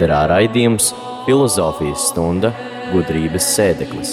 [0.00, 0.94] ēterā raidījums
[1.26, 2.54] Filozofijas stunda
[2.88, 4.12] gudrības sēdeklis.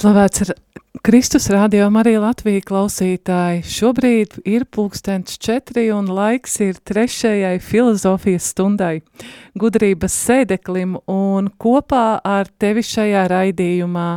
[0.00, 0.52] Slavēts ir
[1.00, 3.62] Kristus rādio Marija Latvija klausītāji.
[3.64, 8.98] Šobrīd ir pulkstens četri un laiks ir trešajai filozofijas stundai,
[9.56, 14.10] gudrības sēdeklim un kopā ar tevi šajā raidījumā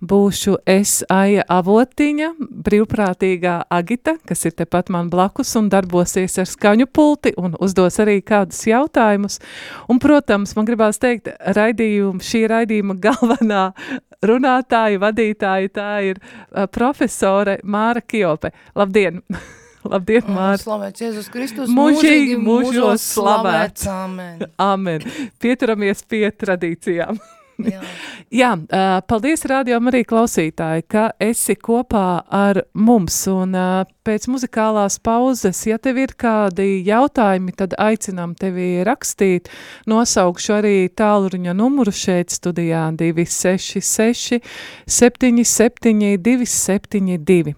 [0.00, 2.32] būšu es Aija Avotiņa,
[2.66, 8.18] brīvprātīgā Agita, kas ir tepat man blakus un darbosies ar skaņu pulti un uzdos arī
[8.24, 9.40] kādus jautājumus.
[9.88, 13.68] Un, protams, man gribās teikt, raidījuma, šī raidījuma galvenā
[14.26, 18.52] runātāja, vadītāja, tā ir uh, profesore Māra Kjope.
[18.76, 19.22] Labdien!
[19.92, 20.58] Labdien, Māra!
[20.60, 21.72] Slavēts Jēzus Kristus!
[21.72, 23.86] Mūžīgi mūžos slavēts!
[23.92, 24.44] Amen!
[24.60, 25.08] Amen!
[25.40, 27.22] Pieturamies pie tradīcijām!
[27.72, 27.80] Jā.
[28.34, 34.98] Jā, uh, paldies rādījām arī klausītāji, ka esi kopā ar mums un uh, pēc muzikālās
[35.04, 39.48] pauzes, ja tev ir kādi jautājumi, tad aicinām tevi rakstīt.
[39.88, 44.42] Nosaukšu arī tālruņa numuru šeit studijā 266
[44.84, 47.56] 77 272.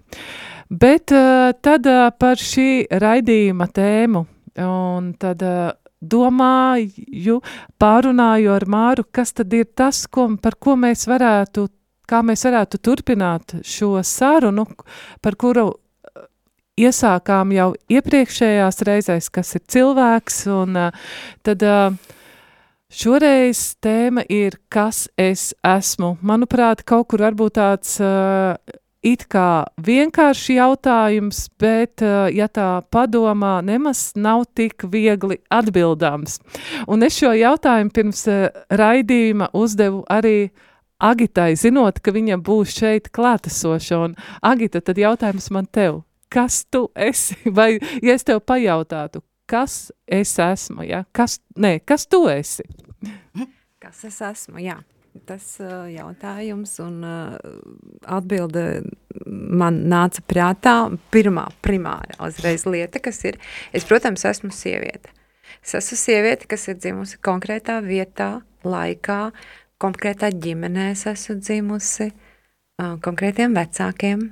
[0.69, 4.27] Bet uh, tad uh, par šī raidījuma tēmu
[4.59, 7.39] un tad uh, domāju,
[7.79, 11.67] pārunāju ar Māru, kas tad ir tas, ko, par ko mēs varētu,
[12.09, 14.65] kā mēs varētu turpināt šo sarunu,
[15.21, 16.23] par kuru uh,
[16.79, 21.11] iesākām jau iepriekšējās reizēs, kas ir cilvēks, un uh,
[21.43, 21.97] tad uh,
[22.89, 26.15] šoreiz tēma ir, kas es esmu.
[26.21, 27.99] Manuprāt, kaut kur varbūt tāds
[29.05, 36.39] it kā vienkārši jautājums, bet, eh, ja tā padomā, nemaz nav tik viegli atbildāms.
[36.87, 40.51] Un es šo jautājumu pirms eh, raidījuma uzdevu arī
[40.99, 43.99] Agitai, zinot, ka viņa būs šeit klātesoša.
[44.03, 47.37] Un, Agita, tad jautājums man tev, kas tu esi?
[47.57, 51.05] Vai, ja es tev pajautātu, kas es esmu, ja?
[51.13, 52.67] kas, nē, kas tu esi?
[53.79, 54.81] Kas es esmu, jā
[55.29, 55.45] tas
[55.91, 57.03] jautājums, un
[58.05, 58.65] atbilde
[59.25, 60.75] man nāca prātā
[61.13, 63.39] pirmā primāra uzreiz lieta, kas ir,
[63.73, 65.11] es, protams, esmu sieviete.
[65.65, 69.21] Es esmu sieviete, kas ir dzimusi konkrētā vietā, laikā,
[69.81, 72.11] konkrētā ģimenē es esmu dzimusi,
[73.03, 74.29] konkrētiem vecākiem.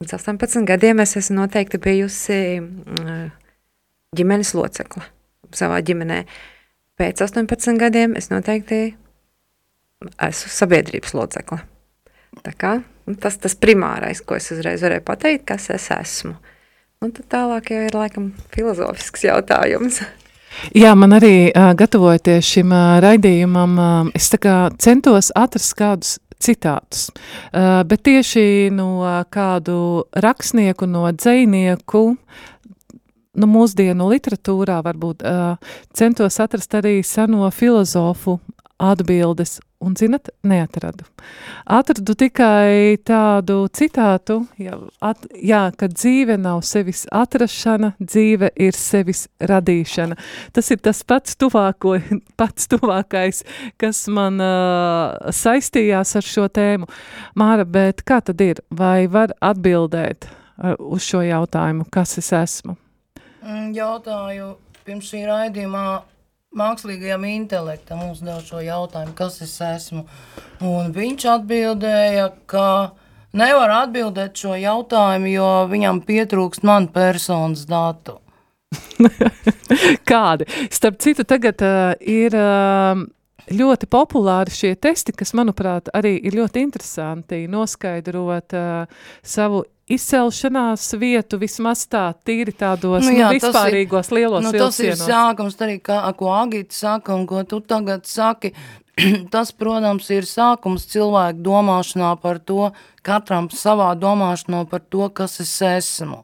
[0.00, 2.38] Līdz 18 gadiem es esmu noteikti bijusi
[4.16, 5.04] ģimenes locekla
[5.52, 6.22] savā ģimenē.
[7.00, 8.94] Pēc 18 gadiem es noteikti
[10.00, 11.60] esmu sabiedrības locekle.
[12.44, 12.76] Tā kā,
[13.08, 16.36] nu, tas tas primārais, ko es uzreiz varēju pateikt, kas es esmu.
[17.00, 20.02] Un tad tālāk jau ir laikam filozofisks jautājums.
[20.76, 26.18] Jā, man arī uh, gatavojoties šim uh, raidījumam, uh, es tā kā centos atrast kādus
[26.40, 27.08] citātus,
[27.52, 28.98] uh, bet tieši no
[29.32, 32.04] kādu rakstnieku, no dzejnieku,
[33.40, 38.40] nu, mūsdienu literatūrā varbūt uh, centos atrast arī seno filozofu
[38.80, 41.06] atbildes, un, zinat, neatradu.
[41.64, 49.24] Atradu tikai tādu citātu, jā, at, jā, ka dzīve nav sevis atrašana, dzīve ir sevis
[49.40, 50.18] radīšana.
[50.56, 51.96] Tas ir tas pats, tuvāko,
[52.40, 53.42] pats tuvākais,
[53.80, 56.90] kas man uh, saistījās ar šo tēmu.
[57.40, 58.60] Māra, bet kā tad ir?
[58.70, 62.76] Vai var atbildēt uh, uz šo jautājumu, kas es esmu?
[63.40, 64.54] Mm, jautāju
[64.84, 65.84] pirms šī raidījumā
[66.56, 70.02] mākslīgajam intelektam uzdevu šo jautājumu, kas es esmu.
[70.66, 72.66] Un viņš atbildēja, ka
[73.38, 78.18] nevar atbildēt šo jautājumu, jo viņam pietrūkst man personas datu.
[80.10, 80.46] Kādi?
[80.74, 82.98] Starp citu, tagad uh, ir uh,
[83.50, 91.38] ļoti populāri šie testi, kas, manuprāt, arī ir ļoti interesanti noskaidrot uh, savu izcelšanās vietu
[91.40, 94.76] vismaz tā tīri tādos nu, jā, nu, vispārīgos ir, lielos nu, vilcienos.
[94.78, 98.54] Tas ir sākums arī, kā, ko Agita saka un ko tu tagad saki.
[99.34, 102.70] tas, protams, ir sākums cilvēku domāšanā par to,
[103.06, 106.22] katram savā domāšanā par to, kas es esmu.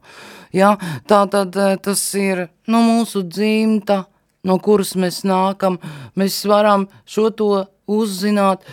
[0.54, 0.74] Ja?
[1.08, 4.04] Tā tad eh, tas ir nu, mūsu dzimta,
[4.46, 5.80] no kuras mēs nākam.
[6.19, 7.52] Mēs varam šo to
[7.86, 8.66] uzzināt.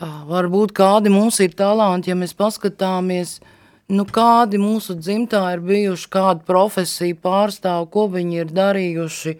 [0.00, 3.36] Varbūt kādi mums ir talanti, ja mēs paskatāmies–
[3.90, 9.34] Nu, kādi mūsu dzimtā ir bijuši, kāda profesija pārstāv, ko viņi ir darījuši?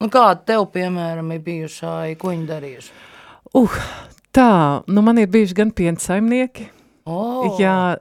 [0.00, 2.94] Nu, kāda tev, piemēram, ir bijušā, ko viņi darījuši?
[3.56, 3.76] Uh,
[4.32, 4.50] tā,
[4.88, 6.70] nu man ir bijuši gan piensaimnieki,
[7.08, 7.56] oh.
[7.60, 7.96] jā,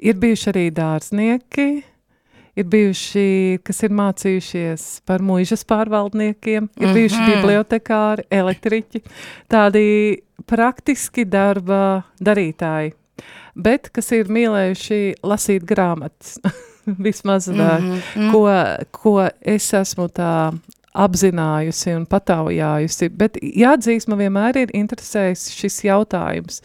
[0.00, 1.68] ir bijuši arī dārznieki,
[2.56, 3.26] ir bijuši,
[3.64, 6.94] kas ir mācījušies par muižas pārvaldniekiem, ir mm -hmm.
[6.98, 9.04] bijuši bibliotekāri, elektriķi,
[9.48, 9.84] tādi
[10.46, 12.92] praktiski darba darītāji,
[13.54, 16.38] bet kas ir mīlējuši lasīt grāmatas.
[17.06, 18.32] Vismaz mm -hmm.
[18.32, 18.46] ko,
[18.90, 20.52] ko es esmu tā
[20.92, 26.60] apzinājusi un pataujājusi, bet jāatzīst, man vienmēr ir interesējis šis jautājums,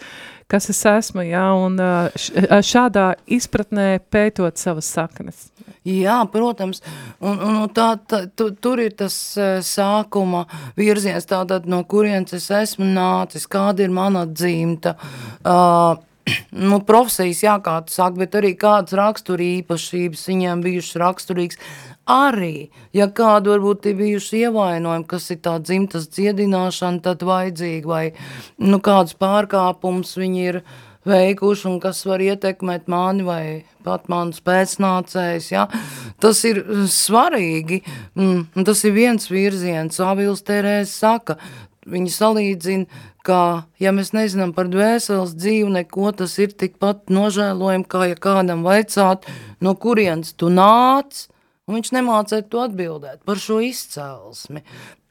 [0.51, 1.77] kas es esmu, jā, un
[2.71, 5.47] šādā izpratnē pētot savas saknes.
[5.87, 6.81] Jā, protams,
[7.23, 9.15] un, un tā, tā, tu, tur ir tas
[9.63, 10.43] sākuma
[10.75, 14.97] virziens, tātad no kurienes es esmu nācis, kāda ir mana dzimta,
[15.47, 15.95] uh,
[16.69, 21.61] nu, profesijas, jā, kā tu saki, bet arī kādas raksturīpašības viņiem bijušas raksturīgas,
[22.07, 28.03] arī, ja kādu varbūt ir bijuši ievainojumi, kas ir tā dzimtas dziedināšana, tad vajadzīgi, vai
[28.63, 30.61] nu, kāds pārkāpums viņi ir
[31.07, 33.43] veikuši un kas var ietekmēt mani vai
[33.85, 35.67] pat manus pēcnācējus, ja?
[36.19, 36.59] tas ir
[36.91, 37.79] svarīgi,
[38.17, 41.37] mm, tas ir viens virziens, Avils Terēs saka,
[41.87, 43.39] viņi salīdzina, ka,
[43.81, 49.27] ja mēs nezinām par dvēseles dzīvi neko, tas ir tikpat nožēlojami, kā ja kādam vaicāt,
[49.63, 51.25] no kurienes tu nāc,
[51.67, 54.61] Un viņš nemācīja to atbildēt par šo izcelsmi.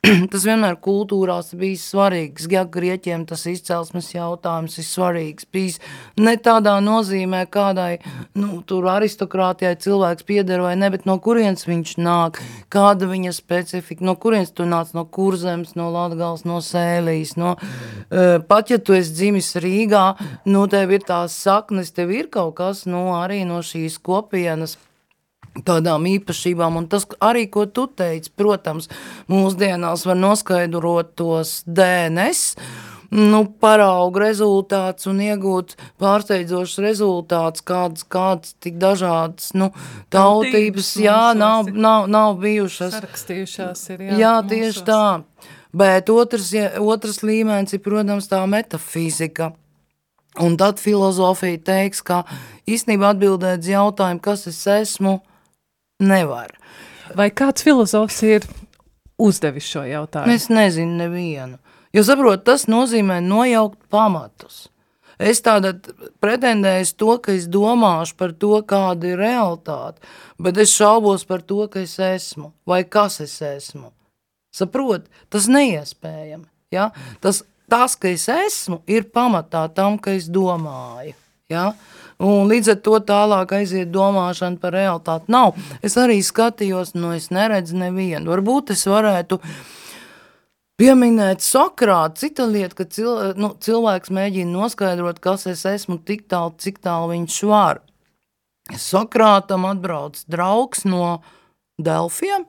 [0.33, 2.47] tas vienmēr kultūrās bija svarīgs.
[2.53, 5.47] Ja grieķiem tas izcelsmes jautājums ir svarīgs.
[5.53, 5.79] Bijis
[6.21, 7.99] ne tādā nozīmē, kādai
[8.39, 12.41] nu, tur aristokrātijai cilvēks pieder vai ne, bet no kurienes viņš nāk,
[12.73, 17.35] kāda viņa specifika, no kurienes tu nāc, no kurzemes, no Latgals, no Sēlīs.
[17.41, 20.07] No, uh, pat ja tu esi dzimis Rīgā,
[20.53, 24.79] nu tev ir tās saknes, tev ir kaut kas nu, arī no šīs kopienas
[25.65, 28.91] tādām īpašībām, un tas arī, ko tu teici, protams,
[29.31, 32.57] mūsdienās var noskaidrot tos DNS,
[33.17, 39.71] nu, paraugu rezultāts un iegūt pārsteidzošs rezultāts, kāds, kāds tik dažādas, nu,
[40.13, 42.99] tautības, jā, nav, nav, nav bijušas.
[42.99, 44.19] Sarakstījušās ir, jā.
[44.23, 44.89] Jā, tieši mūsos.
[44.89, 45.53] tā.
[45.77, 49.53] Bet otrs, ja, otrs līmenis ir, protams, tā metafizika.
[50.41, 52.23] Un tad filozofija teiks, ka
[52.69, 55.19] īstenībā atbildēt jautājumu, kas es esmu,
[56.03, 56.53] Nevar.
[57.17, 58.47] Vai kāds filozofs ir
[59.17, 60.35] uzdevis šo jautājumu?
[60.35, 61.61] Es nezinu nevienu.
[61.97, 64.67] Jo saprot, tas nozīmē nojaukt pamatus.
[65.17, 65.87] Es tātad
[66.21, 70.05] pretendēju to, ka es domāšu par to, kāda ir realitāte,
[70.37, 73.95] bet es šaubos par to, ka es esmu vai kas es esmu.
[74.53, 76.45] Saprot, tas neiespējami.
[76.73, 76.91] Ja?
[77.25, 77.41] Tas,
[77.73, 81.17] tas, ka es esmu, ir pamatā tam, ka es domāju.
[81.49, 81.71] Ja?
[82.23, 85.29] Un līdz ar to tālāk aiziet domāšana par realitāti.
[85.33, 85.57] Nav.
[85.85, 88.31] Es arī skatījos, nu es neredzu nevienu.
[88.33, 89.41] Varbūt es varētu
[90.81, 92.23] pieminēt Sokrātu.
[92.25, 97.13] Cita lieta, ka cil, nu, cilvēks mēģina noskaidrot, kas es esmu tik tālu, cik tālu
[97.13, 97.83] viņš var.
[98.75, 101.21] Sokrātam atbrauc draugs no
[101.77, 102.47] Delfiem,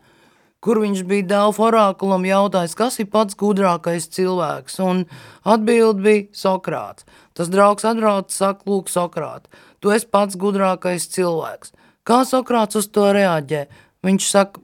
[0.63, 5.03] kur viņš bija Delfa orākulam jautājis, kas ir pats gudrākais cilvēks, un
[5.45, 7.05] atbild bija Sokrāts.
[7.37, 9.45] Tas draugs atbrauc, saka, lūk, Sokrāt,
[9.79, 11.75] tu esi pats gudrākais cilvēks.
[12.07, 13.67] Kā Sokrāts uz to reaģē?
[14.07, 14.63] Viņš saka,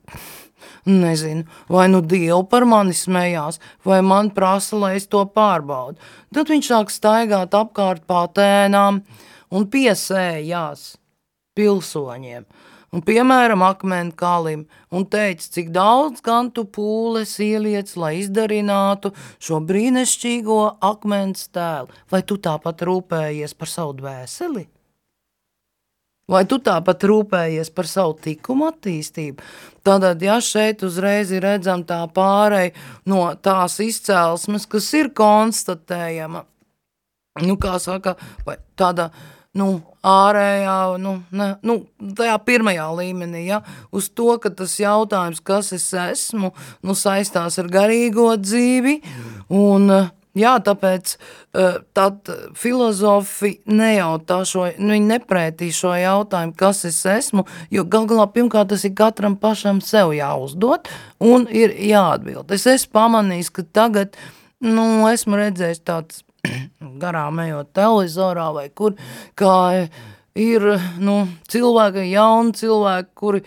[0.90, 6.02] nezinu, vai nu Dievu par mani smējās, vai man prasa, lai es to pārbaudu.
[6.34, 9.04] Tad viņš sāk staigāt apkārt pātēnām
[9.54, 10.94] un piesējās
[11.54, 12.48] pilsoņiem
[12.94, 19.60] un, piemēram, akmeni kalim, un teica, cik daudz gan tu pūles ieliec, lai izdarinātu šo
[19.68, 20.60] brīnišķīgo
[20.94, 21.92] akmens tēlu.
[22.14, 24.68] Vai tu tāpat rūpējies par savu dvēseli?
[26.32, 29.44] Vai tu tāpat rūpējies par savu tikumu attīstību?
[29.84, 32.72] Tātad, ja šeit uzreiz ir redzam tā pārēj
[33.12, 36.46] no tās izcelsmes, kas ir konstatējama,
[37.44, 38.16] nu, kā saka,
[38.48, 39.10] vai tāda,
[39.58, 39.68] nu,
[40.04, 41.78] ārējā, nu, ne, nu,
[42.18, 43.62] tajā pirmajā līmenī, ja,
[43.94, 46.52] uz to, ka tas jautājums, kas es esmu,
[46.84, 48.98] nu, saistās ar garīgo dzīvi,
[49.54, 49.94] un,
[50.38, 57.46] jā, tāpēc eh, tad filozofi nejautā šo, nu, viņi neprētī šo jautājumu, kas es esmu,
[57.74, 60.90] jo gal galā pirmkārt tas ir katram pašam sev jāuzdot,
[61.22, 62.50] un ir jāatbild.
[62.58, 64.18] Es esmu pamanījis, ka tagad,
[64.66, 66.24] nu, esmu redzējis tāds
[67.02, 68.98] garām ejot televizorā vai kur,
[69.40, 69.88] kā
[70.36, 70.68] ir
[71.00, 71.18] nu,
[71.50, 73.44] cilvēki, jauni cilvēki, kuri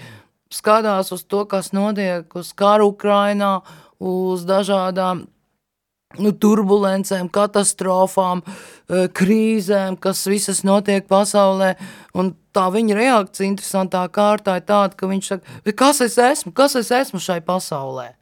[0.52, 3.60] skatās uz to, kas notiek uz karu Ukrainā,
[3.98, 5.26] uz dažādām
[6.22, 11.74] nu, turbulencēm, katastrofām, eh, krīzēm, kas visas notiek pasaulē,
[12.14, 16.76] un tā viņa reakcija interesantā kārtā ir tāda, ka viņš saka, kas es esmu, kas
[16.76, 18.14] es esmu šai pasaulē?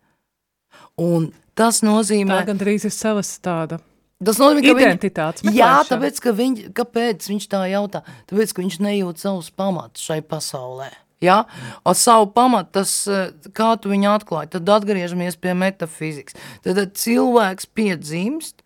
[0.99, 2.43] Un tas nozīmē...
[2.43, 3.79] Tā gandrīz ir savas tāda
[4.25, 8.05] Tas nozīmē, ka identitātes viņš, jā, tāpēc, ka viņš, kāpēc viņš tā jautā?
[8.31, 10.91] Tāpēc, ka viņš nejūt savus pamatus šai pasaulē.
[11.25, 11.45] Ja?
[11.85, 16.37] Ar savu pamatu, tas, eh, kā tu viņu atklāji, tad atgriežamies pie metafizikas.
[16.63, 18.65] Tad, tad cilvēks piedzimst,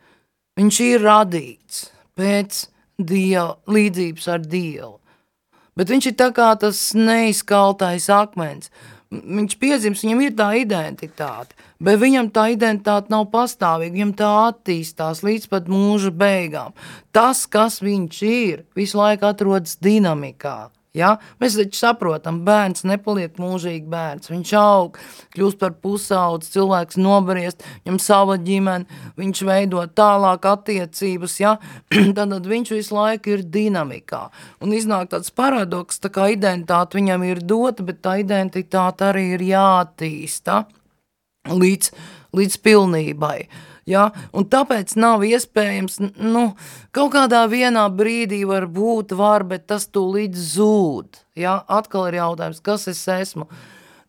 [0.59, 1.89] viņš ir radīts
[2.19, 2.67] pēc
[2.99, 4.99] dieva, līdzības ar dievu.
[5.79, 8.73] Bet viņš ir tā kā tas neizkaltais akmens.
[9.13, 15.23] Viņš piedzims, viņam ir tā identitāte, bet viņam tā identitāte nav pastāvīga, viņam tā attīstās
[15.27, 16.75] līdz pat mūža beigām.
[17.15, 20.59] Tas, kas viņš ir, visu laiku atrodas dinamikā.
[20.97, 21.17] Ja?
[21.39, 24.31] Mēs taču saprotam, bērns nepaliek mūžīgi bērns.
[24.33, 24.97] Viņš aug,
[25.37, 28.89] kļūst par pusaudzi, cilvēks nobriest, viņam sava ģimene,
[29.21, 31.55] viņš veido tālāk attiecības, ja?
[32.17, 34.25] tad viņš visu laiku ir dinamikā.
[34.65, 39.47] Un iznāk tāds paradoks, tā kā identitāte viņam ir dota, bet tā identitāte arī ir
[39.53, 40.65] jātīsta
[41.49, 41.91] līdz,
[42.37, 43.37] līdz pilnībai.
[43.89, 44.09] Ja?
[44.37, 46.45] Un tāpēc nav iespējams, nu,
[46.95, 51.23] kaut kādā vienā brīdī var būt var, bet tas tūlīt zūd.
[51.39, 51.61] Ja?
[51.69, 53.49] Atkal ir jautājums, kas es esmu?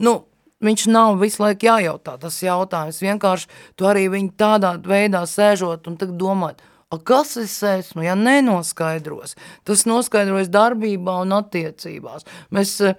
[0.03, 0.17] Nu,
[0.63, 3.03] viņš nav visu laiku jājautā tas jautājums.
[3.03, 3.47] Vienkārši
[3.79, 9.35] tu arī viņu tādā veidā sēžot un tad domāt, A, kas es esmu, ja nenoskaidros?
[9.61, 12.25] Tas noskaidrojas darbībā un attiecībās.
[12.49, 12.95] Mēs e,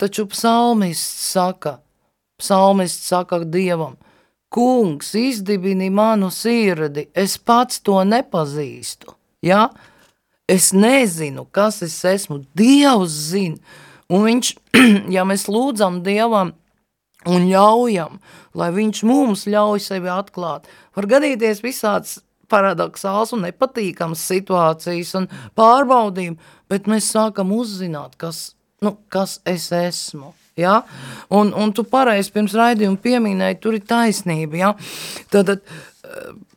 [0.00, 1.76] taču psalmists saka,
[2.40, 3.98] psalmists saka Dievam–
[4.50, 9.14] Kungs, izdibini manu sirdi, es pats to nepazīstu.
[9.46, 9.68] Ja?
[10.50, 12.40] Es nezinu, kas es esmu.
[12.58, 13.60] Dievs zina.
[14.10, 14.50] Un viņš,
[15.16, 16.50] ja mēs lūdzam Dievam
[17.30, 18.18] un ļaujam,
[18.58, 20.66] lai viņš mums ļauj sevi atklāt,
[20.98, 22.18] var gadīties visāds
[22.50, 30.34] paradoxāls un nepatīkams situācijas un pārbaudījumi, bet mēs sākam uzzināt, kas, nu, kas es esmu.
[30.60, 30.76] Ja?
[31.34, 34.60] Un, un tu pareizi pirms raidījuma pieminēji, tur ir taisnība.
[34.60, 34.72] Ja?
[35.32, 35.66] Tad, tad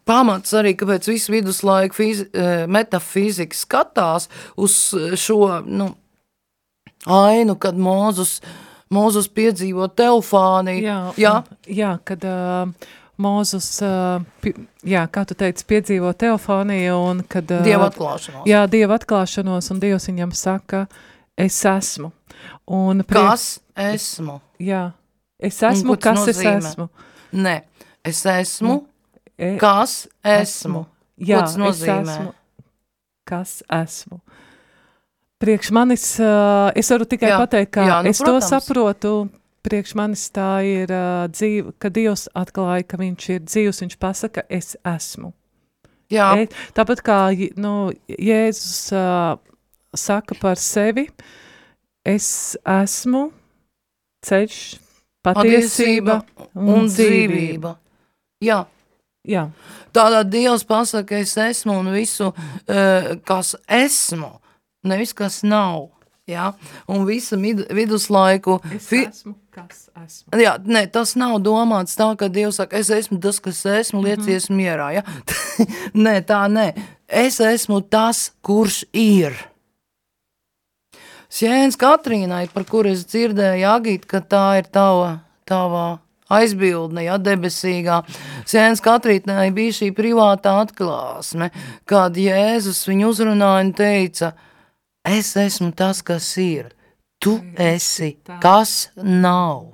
[0.07, 4.75] pamats arī, kāpēc visu viduslaiku fizi, eh, metafizika skatās uz
[5.19, 5.93] šo nu,
[7.05, 8.39] ainu, kad Mūzus,
[8.93, 10.83] Mūzus piedzīvo teofāniju.
[10.83, 11.37] Jā, jā?
[11.65, 12.91] jā kad uh,
[13.23, 14.53] Mūzus, uh,
[14.85, 17.49] jā, kā tu teici, piedzīvo teofāniju un kad...
[17.49, 18.45] Uh, dieva atklāšanos.
[18.49, 20.85] Jā, dieva atklāšanos un Dievs viņam saka,
[21.37, 22.11] es esmu.
[22.65, 23.19] Un priek...
[23.19, 24.39] Kas esmu?
[24.61, 24.91] Jā,
[25.39, 26.55] es esmu, kas nozīmē?
[26.57, 26.87] es esmu.
[27.33, 27.55] Nē,
[28.05, 28.79] es esmu,
[29.37, 29.55] e...
[29.61, 30.85] kas esmu.
[31.17, 32.31] Jā, es esmu,
[33.27, 34.19] kas esmu.
[35.43, 38.47] Priekš manis, uh, es varu tikai jā, pateikt, ka jā, nu, es protams.
[38.47, 39.13] to saprotu,
[39.65, 44.45] priekš manis tā ir uh, dzīve, ka Dievs atklāja, ka viņš ir dzīvs, viņš pasaka,
[44.47, 45.33] es esmu.
[46.13, 46.29] Jā.
[46.37, 46.47] E,
[46.77, 47.17] tāpat kā
[47.59, 49.35] nu, Jēzus uh,
[49.95, 51.07] saka par sevi,
[52.03, 53.29] Es esmu
[54.27, 54.55] ceļš,
[55.23, 57.77] patiesība, patiesība un, un dzīvība.
[58.43, 58.65] Jā.
[59.23, 59.45] Jā.
[59.95, 64.33] Tādā Dievs pasaka, es esmu un visu, uh, kas esmu,
[64.83, 65.93] nevis kas nav.
[66.27, 66.49] Ja?
[66.91, 68.57] Un visa viduslaiku...
[68.75, 70.35] Es esmu, kas esmu.
[70.43, 74.49] Jā, ne, tas nav domāts tā, ka Dievs saka, es esmu tas, kas esmu, liecies
[74.49, 74.59] mm -hmm.
[74.59, 74.91] mierā.
[74.99, 75.03] Ja?
[76.05, 76.67] nē, tā nē.
[77.07, 79.52] Es esmu tas, kurš ir.
[81.33, 85.85] Sjēns Katrīnai, par kur es dzirdēju, Agīt, ka tā ir tava, tava
[86.33, 88.01] aizbildne, ja, debesīgā.
[88.49, 91.49] Sēns Katrīnai bija šī privātā atklāsme,
[91.89, 94.33] kad Jēzus viņu uzrunāja un teica,
[95.09, 96.69] es esmu tas, kas ir,
[97.17, 98.13] tu esi,
[98.43, 99.71] kas nav.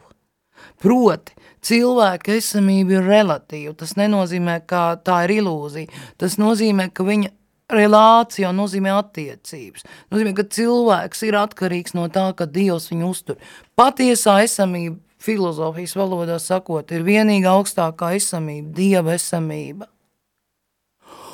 [0.79, 1.35] Proti,
[1.65, 5.91] cilvēka esamība ir relatīva, tas nenozīmē, ka tā ir ilūzija,
[6.23, 7.33] tas nozīmē, ka viņa
[7.73, 9.85] relācija nozīmē attiecības.
[10.11, 13.37] Nozīmē, ka cilvēks ir atkarīgs no tā, ka Dievs viņu uztur.
[13.79, 19.89] Patiesā esamība, filozofijas valodā sakot, ir vienīga augstākā esamība, Dieva esamība.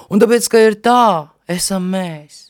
[0.10, 2.46] Un tāpēc, ka ir tā, esam mēs.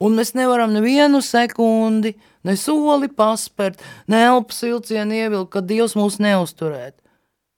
[0.00, 6.16] Un mēs nevaram nevienu sekundi, ne soli paspērt, ne elpu silcienu ievilkt, ka Dievs mūs
[6.24, 6.96] neusturēt.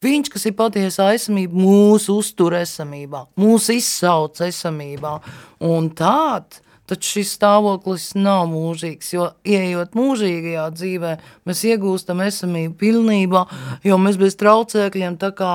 [0.02, 5.12] Viņš, kas ir patiesa esamība, mūs uztur esamībā, mūs izsauc esamībā.
[5.62, 6.58] Un tād,
[6.90, 11.12] taču šis stāvoklis nav mūžīgs, jo ieejot mūžīgajā dzīvē,
[11.46, 13.44] mēs iegūstam esamību pilnībā,
[13.86, 15.54] jo mēs bez traucēkļiem tā kā,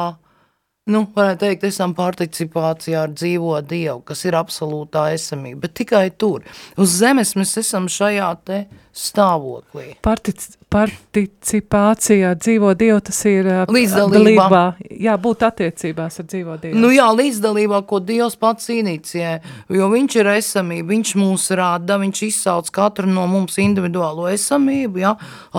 [0.88, 6.48] nu, varētu teikt, esam participācijā ar dzīvo Dievu, kas ir absolūtā esamība, bet tikai tur.
[6.80, 8.64] Uz zemes mēs esam šajā te
[8.98, 9.92] stāvoklī.
[10.04, 10.42] Partic,
[10.74, 14.48] participācijā dzīvo Dievu, tas ir līdzdalībā.
[14.48, 14.64] Dalībā,
[15.06, 16.80] jā, būt attiecībās ar dzīvo Dievu.
[16.82, 19.38] Nu jā, līdzdalībā, ko Dievs pats inicijē,
[19.78, 25.14] jo viņš ir esamība, viņš mūs rāda, viņš izsauc katru no mums individuālo esamību, jā,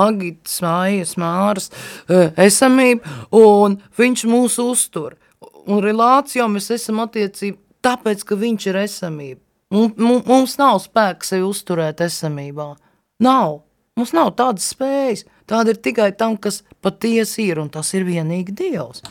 [0.08, 1.70] Agitas, Mājas, Māras
[2.08, 5.16] esamību, un viņš mūs uztur.
[5.68, 9.40] Un relācijā mēs esam attiecība, tāpēc, ka viņš ir esamība.
[9.68, 12.70] Mums nav spēka sevi uzturēt esamībā.
[13.22, 13.62] Nav.
[13.98, 15.24] Mums nav tādas spējas.
[15.48, 19.02] Tāda ir tikai tam, kas patiesi ir, un tas ir vienīgi Dievs.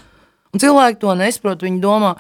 [0.53, 2.13] Un cilvēki to nesaprot, viņi domā,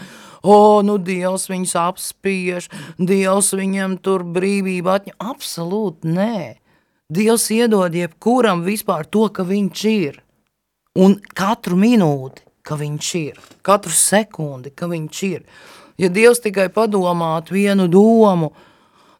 [0.43, 2.67] o, nu Dievs viņus apspiež,
[2.99, 5.19] Dievs viņam tur brīvību atņem.
[5.31, 6.57] Absolūti nē.
[7.07, 10.19] Dievs iedod jebkuram vispār to, ka viņš ir.
[10.99, 13.39] Un katru minūti, ka viņš ir.
[13.63, 15.45] Katru sekundi, ka viņš ir.
[15.97, 18.51] Ja Dievs tikai padomātu vienu domu,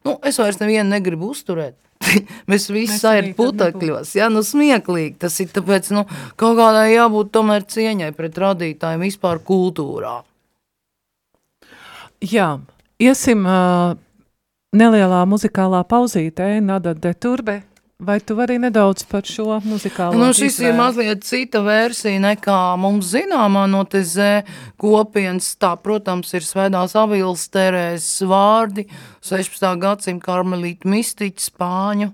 [0.04, 1.78] nu, es vairs nevienu negribu uzturēt,
[2.50, 4.14] Mēs visi sēžam putekļos.
[4.18, 5.16] Jā, nu smieklīgi.
[5.24, 6.04] Tas ir tāpēc, nu,
[6.40, 10.18] kaut kādai jābūt tomēr cieņai pret radītājiem vispār kultūrā.
[12.24, 12.50] Jā,
[12.98, 13.94] iesim uh,
[14.74, 17.60] nelielā muzikālā pauzītē, Nada de Turbe
[17.98, 20.68] Vai tu vari nedaudz par šo muzikālo nu, šis izvēli?
[20.70, 24.44] ir mazliet cita versija nekā mums zināmā no tezē
[24.78, 25.48] kopienas.
[25.58, 28.86] Tā, protams, ir svētās avils terēzes vārdi,
[29.26, 29.66] 16.
[29.82, 32.12] gadsimta karmelīta mistiķa spāņu.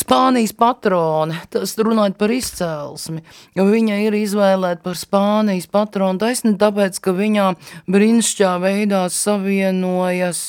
[0.00, 3.20] Spānijas patrone, tas runājot par izcēlesmi,
[3.56, 7.50] jo viņa ir izvēlēta par Spānijas patronu taisni tāpēc, ka viņā
[7.84, 10.46] brīnišķā veidā savienojas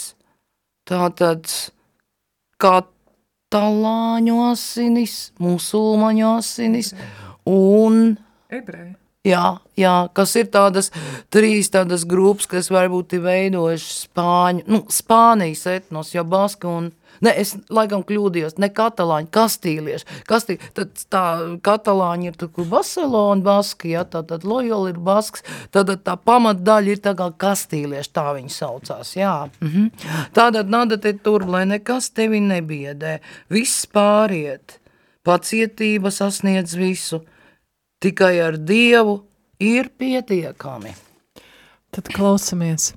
[0.87, 1.51] tātad
[2.63, 2.77] kā
[3.53, 6.93] talāņu asinis, musulmaņu asinis
[7.47, 8.17] un
[8.51, 8.95] ebreju.
[9.27, 10.87] Jā, jā, kas ir tādas
[11.33, 16.91] trīs tādas grupas, kas varbūt ir veidojušas Spāņu, nu, Spānijas etnos, jo Baska un
[17.25, 20.19] Ne, es laikam kļūdījos, ne katalāņi, kastīlieši.
[20.29, 21.23] Kastī, tad tā
[21.65, 26.93] katalāņi ir tur, kur Barcelona, Baski, ja, tā tad Loyola ir Basks, tad tā pamatdaļa
[26.93, 29.35] ir tā kā kastīlieši, tā viņi saucās, jā.
[29.61, 29.89] Mhm.
[30.37, 33.17] Tātad nada te tur, lai nekas tevi nebiedē,
[33.53, 34.79] viss pāriet,
[35.27, 37.23] pacietība sasniedz visu,
[38.03, 39.21] tikai ar Dievu
[39.59, 40.95] ir pietiekami.
[41.91, 42.93] Tad klausamies.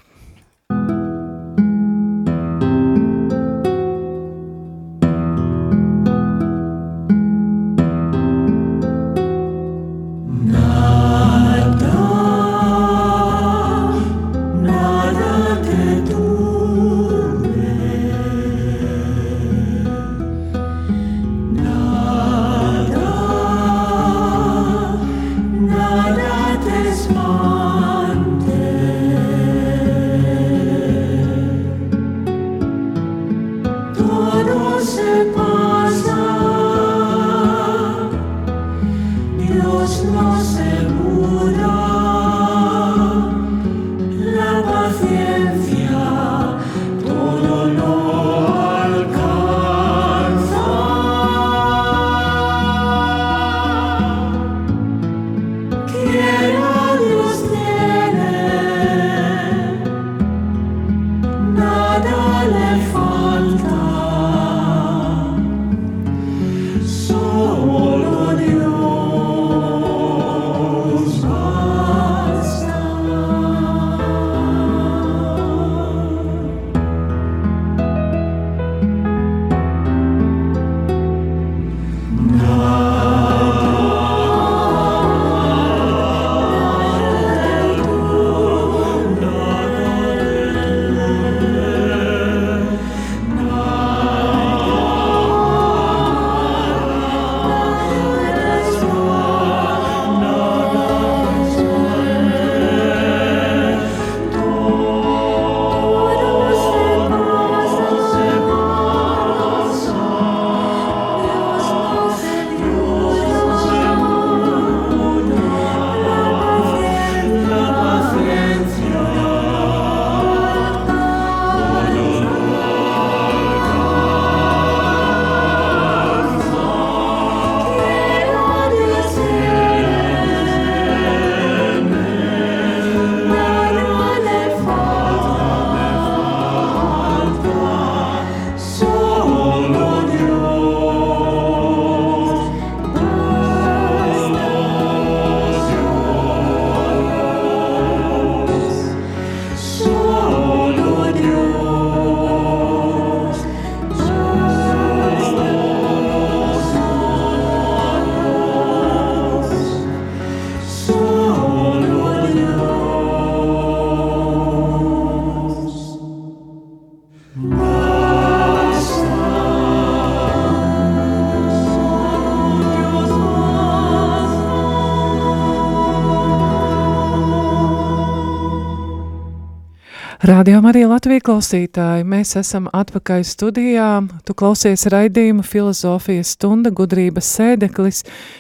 [180.41, 182.05] Rādījām arī Latviju klausītāji.
[182.09, 183.89] Mēs esam atpakaļ studijā.
[184.25, 187.99] Tu klausies raidījumu filozofijas stunda gudrības sēdeklis.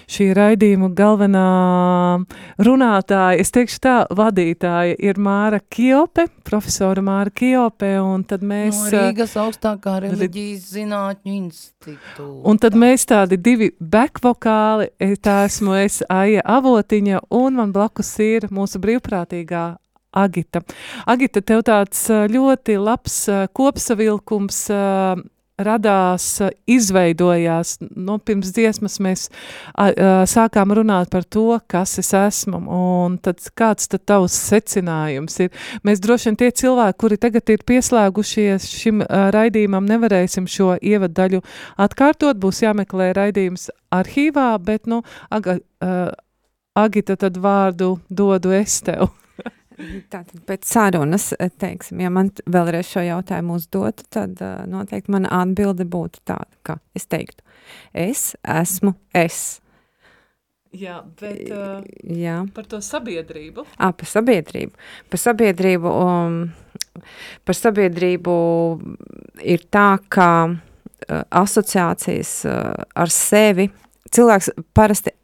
[0.09, 1.43] Šī raidījuma galvenā
[2.57, 8.81] runātāja, es teikšu tā, vadītāja ir Māra Kiope, profesora Māra Kiope, un tad mēs...
[8.87, 12.31] No Rīgas augstākā reliģijas zinātņu institūta.
[12.49, 14.89] Un tad mēs tādi divi backvokāli,
[15.21, 19.69] tā esmu es Aija Avotiņa, un man blakus ir mūsu brīvprātīgā
[20.11, 20.65] Agita.
[21.07, 23.23] Agita, tev tāds ļoti labs
[23.55, 24.65] kopsavilkums
[25.65, 26.27] radās,
[26.71, 27.77] izveidojās.
[27.97, 33.43] Nu, pirms dziesmas mēs a, a, sākām runāt par to, kas es esmu, un tad
[33.59, 35.53] kāds tad tavs secinājums ir.
[35.87, 41.43] Mēs droši vien tie cilvēki, kuri tagad ir pieslēgušies šim a, raidījumam, nevarēsim šo ievadaļu
[41.81, 45.95] atkārtot, būs jāmeklē raidījums arhīvā, bet, nu, aga, a,
[46.81, 49.11] Agita, tad vārdu dodu es tev.
[50.13, 55.87] Tātad pēc sarunas, teiksim, ja man vēlreiz šo jautājumu uzdotu, tad uh, noteikti mana atbilde
[55.89, 57.45] būtu tāda, ka es teiktu,
[57.97, 59.61] es esmu es.
[60.71, 62.45] Jā, bet uh, Jā.
[62.55, 63.65] par to sabiedrību.
[63.75, 64.77] À, par sabiedrību.
[65.11, 66.37] Par sabiedrību, um,
[67.49, 68.35] par sabiedrību
[69.43, 73.67] ir tā, ka uh, asociācijas uh, ar sevi
[74.15, 75.15] cilvēks parasti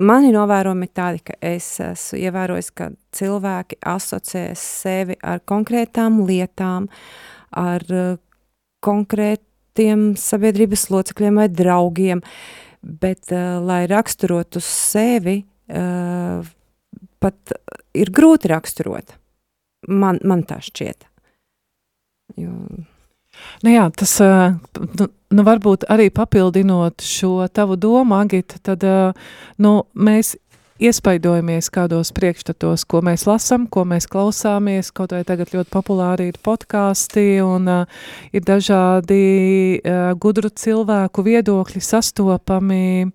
[0.00, 6.86] Mani novērojumi ir tādi, ka es esmu ievērojis, ka cilvēki asociē sevi ar konkrētām lietām,
[7.52, 8.14] ar uh,
[8.80, 12.22] konkrētiem sabiedrības locekļiem vai draugiem,
[12.80, 16.48] bet, uh, lai raksturotu sevi, uh,
[17.20, 17.56] pat
[17.92, 19.18] ir grūti raksturot.
[19.92, 21.04] Man, man tā šķiet.
[22.40, 22.54] Jo...
[23.64, 28.86] Nu jā, tas, nu, nu varbūt arī papildinot šo tavu domu, Agita, tad,
[29.60, 30.36] nu, mēs
[30.80, 36.40] iespaidojamies kādos priekšstatos, ko mēs lasam, ko mēs klausāmies, kaut vai tagad ļoti populāri ir
[36.42, 39.20] podkāsti un uh, ir dažādi
[39.78, 43.10] uh, gudru cilvēku viedokļi sastopami,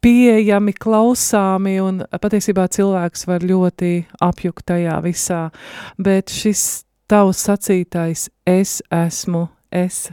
[0.00, 3.94] pieejami, klausāmi un patiesībā cilvēks var ļoti
[4.30, 5.42] apjukt tajā visā,
[5.98, 10.08] bet šis tavs sacītais es esmu es.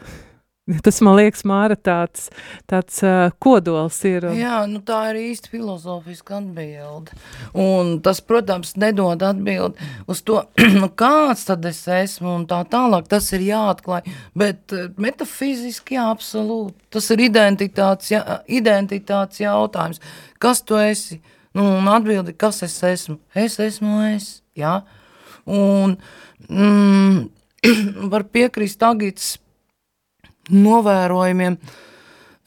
[0.83, 2.27] Tas man liekas, Māra, tāds,
[2.67, 4.25] tāds uh, kodols ir.
[4.27, 4.35] Un...
[4.35, 7.15] Jā, nu tā ir īsti filozofiska atbilde.
[7.55, 10.41] Un tas, protams, nedod atbildi uz to,
[10.81, 13.07] nu kāds tad es esmu un tā tālāk.
[13.07, 14.11] Tas ir jāatklāj.
[14.37, 16.75] Bet metafiziski, jā, absolūti.
[16.97, 18.21] Tas ir identitātes, jā,
[18.59, 20.03] identitātes jautājums.
[20.43, 21.21] Kas tu esi?
[21.55, 23.21] Nu, un atbildi, kas es esmu?
[23.31, 24.81] Es esmu es, jā.
[25.47, 25.95] Un
[26.51, 27.27] mm,
[28.11, 29.37] var piekrist Agits
[30.53, 31.57] novērojumiem.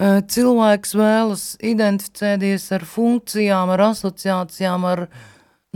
[0.00, 5.02] Cilvēks vēlas identificēties ar funkcijām, ar asociācijām, ar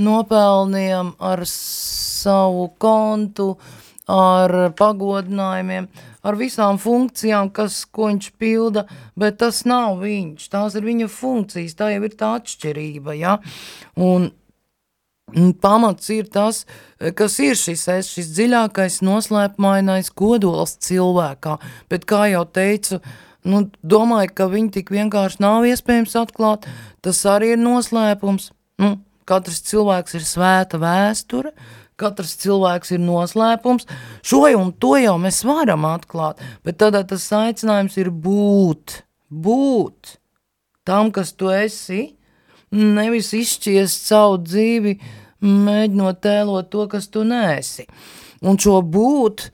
[0.01, 3.51] nopelniem, ar savu kontu,
[4.11, 5.89] ar pagodinājumiem,
[6.25, 11.77] ar visām funkcijām, kas, ko viņš pilda, bet tas nav viņš, tās ir viņa funkcijas,
[11.77, 13.37] tā jau ir tā atšķirība, ja?
[14.01, 14.31] Un
[15.61, 16.65] pamats ir tas,
[17.17, 21.59] kas ir šis es, šis dziļākais noslēpmainais kodols cilvēkā,
[21.91, 23.01] bet kā jau teicu,
[23.49, 26.69] nu, domāju, ka viņi tik vienkārši nav iespējams atklāt,
[27.05, 28.97] tas arī ir noslēpums, nu,
[29.29, 31.55] katrs cilvēks ir svēta vēsture,
[32.01, 33.87] katrs cilvēks ir noslēpums,
[34.27, 40.19] šo un to jau mēs varam atklāt, bet tad tas aicinājums ir būt, būt
[40.85, 42.15] tam, kas tu esi,
[42.75, 44.97] nevis izšķiest savu dzīvi,
[45.45, 47.87] mēģinot tēlot to, kas tu neesi.
[48.45, 49.47] Un šo būt,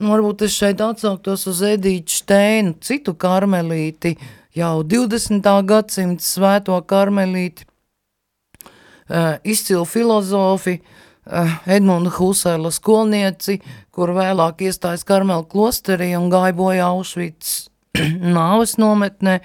[0.00, 4.14] nu, varbūt es šeit atsauktos uz Edītu Šteinu, citu karmelīti,
[4.56, 5.50] jau 20.
[5.68, 13.60] gadsimta svēto karmelīti, uh, izcilu filozofi, uh, Edmunda Husēla skolnieci,
[13.92, 17.68] kur vēlāk iestājas Karmela klosterī un gāja bojā Aušvits
[18.38, 19.40] nāves nometnē.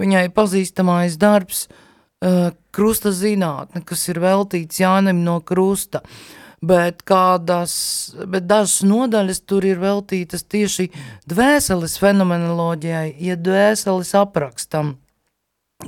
[0.00, 1.68] Viņai pazīstamais darbs
[2.74, 6.00] krusta zinātne, kas ir veltīts Jānim no krusta,
[6.64, 7.74] bet, kādas,
[8.30, 10.88] bet dažas nodaļas tur ir veltītas tieši
[11.28, 14.94] dvēseles fenomenoloģijai, ja dvēseles aprakstam,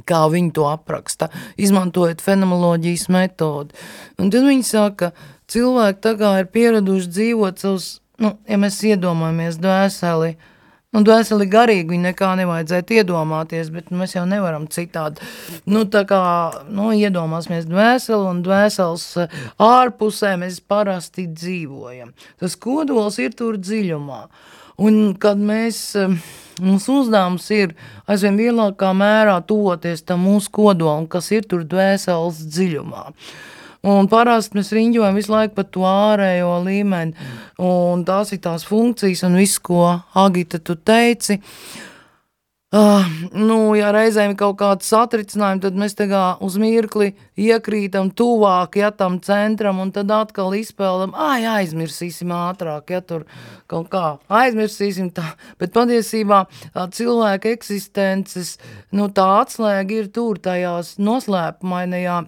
[0.05, 3.79] kā viņi to apraksta, izmantojot fenomenoloģijas metodi.
[4.21, 5.13] Un tad viņi saka,
[5.49, 7.89] cilvēki tā ir pieraduši dzīvot savus,
[8.21, 10.53] nu, ja mēs iedomājamies dvēseli, uh,
[10.95, 15.25] Un dvēseli garīgi viņa nekā nevajadzētu iedomāties, bet mēs jau nevaram citādi.
[15.69, 16.21] Nu, tā kā,
[16.73, 19.35] nu, iedomāsimies dvēseli un dvēseles eh,
[19.67, 22.15] ārpusē mēs parasti dzīvojam.
[22.41, 24.23] Tas kodols ir tur dziļumā.
[24.87, 26.15] Un kad mēs, eh,
[26.63, 27.75] mums uzdevums ir
[28.07, 33.05] aizvien lielākā mērā tuvoties tam mūsu kodolam, kas ir tur dvēseles dziļumā.
[33.87, 37.29] Un parasti mēs riņķojam visu laiku par to ārējo līmeni,
[37.63, 41.39] un tās ir tās funkcijas un viss, ko Agita tu teici.
[41.39, 48.11] Uh, nu, ja reizēm ir kaut kāds satricinājums, tad mēs tā kā uz mirkli iekrītam
[48.11, 53.23] tuvāk, ja tam centram, un tad atkal izpēldam, ai, aizmirsīsim ātrāk, ja tur
[53.71, 54.05] kaut kā
[54.43, 55.31] aizmirsīsim tā,
[55.63, 56.43] bet patiesībā
[56.75, 58.57] cilvēka eksistences,
[58.91, 62.25] nu, tā atslēga ir tur tajās noslēpumainajā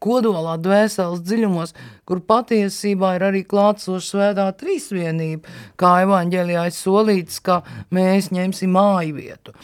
[0.00, 1.74] kodolā dvēseles dziļumos,
[2.08, 7.60] kur patiesībā ir arī klātsoša svētā trīsvienība, kā evaņģēlijā ir solīts, ka
[7.94, 9.56] mēs ņemsim māju vietu.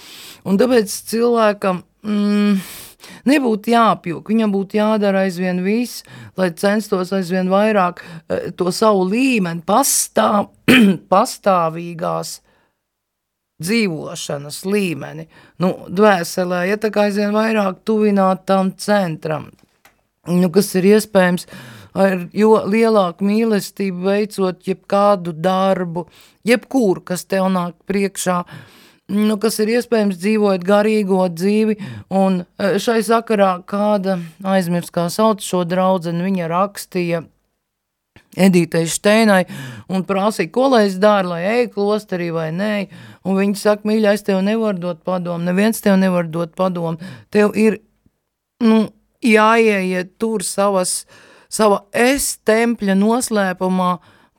[0.47, 2.61] Un tāpēc cilvēkam mm,
[3.33, 6.05] nebūtu jāapjūk, viņam būtu jādara aizvien viss,
[6.39, 10.53] lai censtos aizvien vairāk eh, to savu līmeni pastāv,
[11.13, 12.41] pastāvīgās
[13.63, 15.25] dzīvošanas līmeni,
[15.65, 19.49] nu, dvēselē, ja tā kā aizvien vairāk tuvināt tam centram,
[20.29, 21.47] nu, kas ir iespējams
[21.97, 26.07] ar jo lielāku mīlestību veicot jebkādu darbu,
[26.47, 28.43] jebkuru, kas tev nāk priekšā,
[29.17, 31.79] nu, kas ir iespējams dzīvojot garīgo dzīvi,
[32.11, 37.25] un šai sakarā kāda aizmirst, kā sauc šo draudzeni, viņa rakstīja
[38.37, 39.47] Edītei Šteinai
[39.93, 42.73] un prasīja, ko lai es daru, lai eju klosterī vai nē,
[43.25, 47.01] un viņa saka, mīļais, tev nevar dot padomu, neviens tev nevar dot padomu,
[47.33, 47.79] tev ir,
[48.65, 48.83] nu,
[49.27, 51.05] jāieiet tur savas,
[51.49, 53.93] sava es tempļa noslēpumā,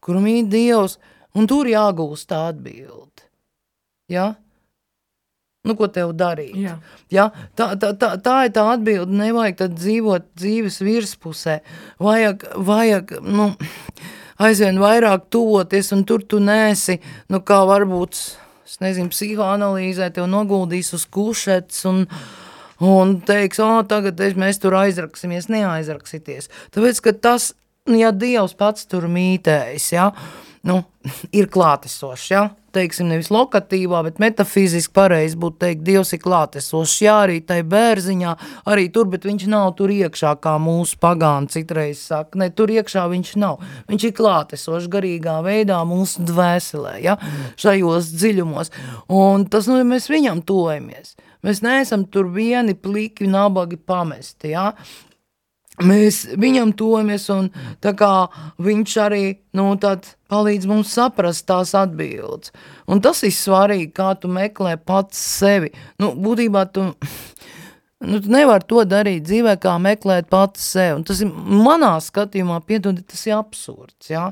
[0.03, 0.97] kur mīt Dievs,
[1.35, 3.27] un tur jāgūst tā atbildi.
[4.11, 4.35] Ja?
[5.67, 6.55] Nu, ko tev darīt?
[6.55, 6.77] Jā.
[7.11, 7.27] Ja?
[7.57, 9.11] Tā, tā, tā, tā ir tā atbilde.
[9.19, 11.57] Nevajag tad dzīvot dzīves virspusē.
[11.99, 13.49] Vajag, vajag nu,
[14.39, 16.99] aizvien vairāk tuvoties, un tur tu nesi,
[17.33, 18.19] nu, kā varbūt,
[18.67, 22.05] es nezinu, psihoanalīzē tev noguldīs uz kušets un,
[22.83, 26.51] un teiks, o, tagad mēs tur aizraksimies, neaizraksieties.
[26.75, 27.51] Tāpēc, ka tas,
[27.89, 30.11] ja Dievs pats tur mītējis, ja,
[30.67, 30.81] nu,
[31.35, 37.15] ir klātesošs, ja, teiksim, nevis lokatīvā, bet metafiziski pareizi būtu teikt, Dievs ir klātesošs, jā,
[37.25, 38.33] arī tai bērziņā,
[38.69, 43.07] arī tur, bet viņš nav tur iekšā, kā mūsu pagāni citreiz saka, ne, tur iekšā
[43.13, 47.17] viņš nav, viņš ir klātesošs garīgā veidā mūsu dvēselē, ja,
[47.59, 48.73] šajos dziļumos,
[49.13, 54.71] un tas, nu, mēs viņam tojamies, mēs neesam tur vieni pliki, nabagi pamesti, ja,
[55.83, 57.49] mēs viņam tojamies, un
[58.63, 59.23] viņš arī
[59.57, 59.69] nu,
[60.31, 62.53] palīdz mums saprast tās atbildes.
[62.89, 65.71] Un tas ir svarīgi, kā tu meklē pats sevi.
[66.01, 66.89] Nu, būtībā tu,
[68.01, 70.97] nu, tu nevar to darīt dzīvē, kā meklēt pats sevi.
[70.97, 74.09] Un tas ir manā skatījumā, piedodi, tas ir absurds.
[74.09, 74.31] Ja?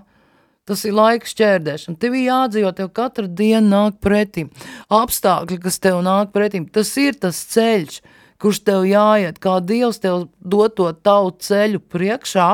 [0.65, 1.99] Tas ir laiks šķērdēšana.
[2.01, 4.49] Tev ir jādzīvo, tev katru dienu nāk pretim.
[4.89, 7.99] Apstākļi, kas tev nāk pretim, tas ir tas ceļš,
[8.41, 12.47] kurš tev jāiet, kā Dievs tev dot to tavu ceļu priekšā,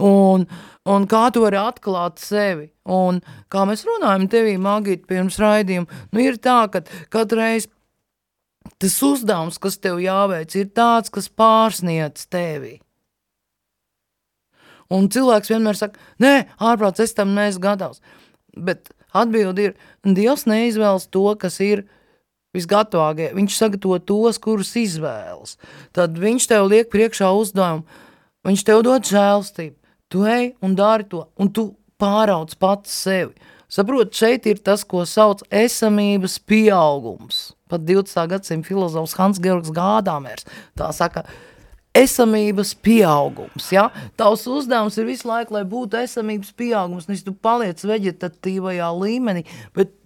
[0.00, 0.46] un,
[0.88, 2.70] un kā tu vari atklāt sevi.
[2.88, 3.20] Un
[3.52, 7.68] kā mēs runājam tevī, Magīt, pirms raidījuma, nu ir tā, ka katreiz
[8.82, 12.78] tas uzdevums, kas tev jāveic, ir tāds, kas pārsniedz tevi.
[14.92, 18.02] Un cilvēks vienmēr saka, nē, ārprāts, es tam neesmu gatavs.
[18.52, 21.86] Bet atbildi ir, Dievs neizvēlas to, kas ir
[22.56, 25.56] visgatavākie, viņš sagatavo tos, kurus izvēlas.
[25.96, 27.86] Tad viņš tev liek priekšā uzdevumu,
[28.46, 29.78] viņš tev dod žēlstību,
[30.12, 31.70] tu ej un dari to, un tu
[32.02, 33.32] pārauc pats sevi.
[33.72, 37.54] Saprot, šeit ir tas, ko sauc esamības pieaugums.
[37.72, 38.26] Pat 20.
[38.28, 40.44] gadsimta filozofs Hans Georgs Gādāmers
[40.76, 41.22] tā saka,
[41.96, 43.88] esamības pieaugums, ja?
[44.16, 49.44] Tavs uzdevums ir visu laiku, lai būtu esamības pieaugums, nevis tu paliec veģetatīvajā līmenī,
[49.76, 49.98] bet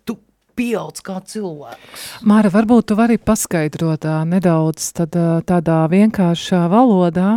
[0.56, 2.06] pieaudz kā cilvēks.
[2.26, 5.16] Māra, varbūt tu vari paskaidrot tā, nedaudz tad,
[5.48, 7.30] tādā vienkāršā valodā,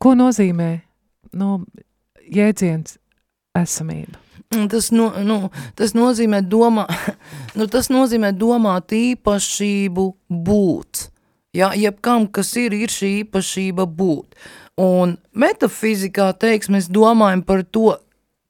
[0.00, 0.70] ko nozīmē
[1.38, 1.60] nu,
[2.24, 2.96] jēdziens
[3.58, 4.16] esamība?
[4.48, 6.86] Tas, no, nu, tas, nozīmē domā,
[7.58, 10.08] nu, tas nozīmē domāt īpašību
[10.48, 11.08] būt.
[11.56, 14.36] Ja, jebkam, kas ir, ir šī īpašība būt.
[14.78, 17.96] Un metafizikā, teiks, mēs domājam par to,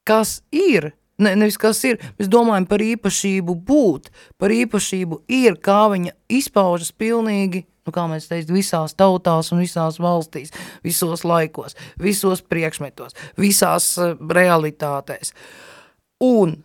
[0.09, 4.05] kas ir, Ne, nevis kas ir, mēs domājam par īpašību būt,
[4.39, 9.99] par īpašību ir, kā viņa izpaužas pilnīgi, nu kā mēs teicu, visās tautās un visās
[9.99, 10.55] valstīs,
[10.87, 15.35] visos laikos, visos priekšmetos, visās uh, realitātēs.
[16.23, 16.61] Un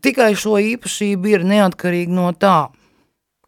[0.00, 2.70] tikai šo īpašību ir neatkarīgi no tā,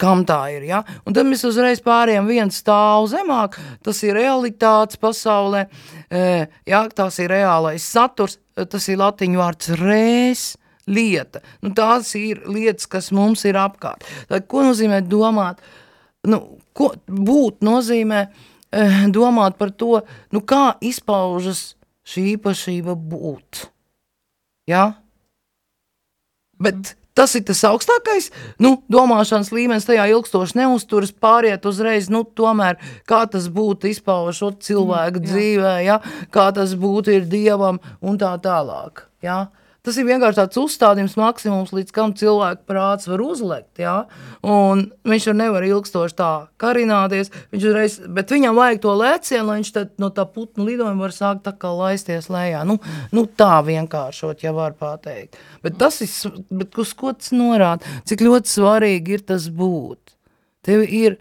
[0.01, 0.81] kam tā ir, ja?
[1.05, 5.67] Un tad mēs uzreiz pārējām viens stāvu zemāk, tas ir realitātes pasaulē,
[6.09, 6.25] e,
[6.69, 10.47] ja, tas ir reālais saturs, tas ir latiņu vārds rēs,
[10.91, 11.43] lieta.
[11.63, 14.07] Nu, tās ir lietas, kas mums ir apkārt.
[14.31, 15.61] Tad, ko nozīmē domāt?
[16.29, 16.43] Nu,
[16.77, 20.01] ko būt nozīmē eh, domāt par to,
[20.35, 21.75] nu kā izpaužas
[22.07, 23.67] šī īpašība būt.
[24.71, 24.91] Ja?
[26.61, 28.31] Bet tas ir tas augstākais
[28.63, 35.21] nu, domāšanas līmenis, tajā ilgstoši neuzturas, pāriet uzreiz, nu, tomēr, kā tas būtu izpaužot cilvēku
[35.21, 36.01] mm, dzīvē, ja?
[36.33, 39.05] kā tas būtu ir dievam un tā tālāk.
[39.25, 39.51] Ja?
[39.87, 43.81] Tas ir vienkārši tāds uzstādījums, maksimums, līdz kam cilvēka prāts var uzlikt.
[43.81, 43.95] Ja?
[44.45, 46.29] Un viņš jau nevar ilgstoši tā
[46.61, 51.07] karināties, viņš uzreiz, bet viņam vajag to lēcienu, lai viņš tad, no tā putnu lidojuma
[51.07, 52.61] var sākt tā kā laisties lejā.
[52.69, 52.77] Nu,
[53.17, 55.41] nu tā vienkāršot, ja var pateikt.
[55.65, 56.13] Bet tas ir,
[56.53, 58.01] bet uz ko tas norāda?
[58.05, 60.17] Cik ļoti svarīgi ir tas būt.
[60.67, 61.17] Tev ir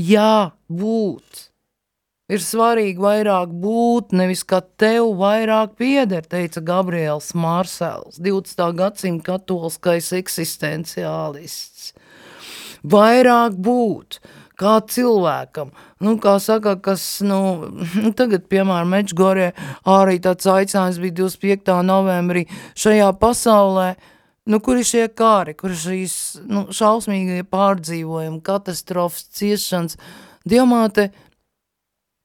[0.00, 1.51] jābūt
[2.32, 8.62] Ir svarīgi vairāk būt, nevis ka tev vairāk pieder, teica Gabriels Mārsēls, 20.
[8.78, 11.90] gadsimta katoliskais eksistenciālists.
[12.88, 14.22] Vairāk būt
[14.56, 17.68] kā cilvēkam, nu, kā saka, kas, nu,
[18.18, 19.52] tagad, piemēram, Mečgorē
[19.92, 21.76] arī tāds aicinājums bija 25.
[21.84, 22.46] novembrī
[22.78, 23.90] šajā pasaulē,
[24.48, 26.14] nu, kur ir šie kāri, kur šīs,
[26.48, 30.00] nu, šausmīgie pārdzīvojumi, katastrofas, ciešanas,
[30.48, 31.12] Diamāte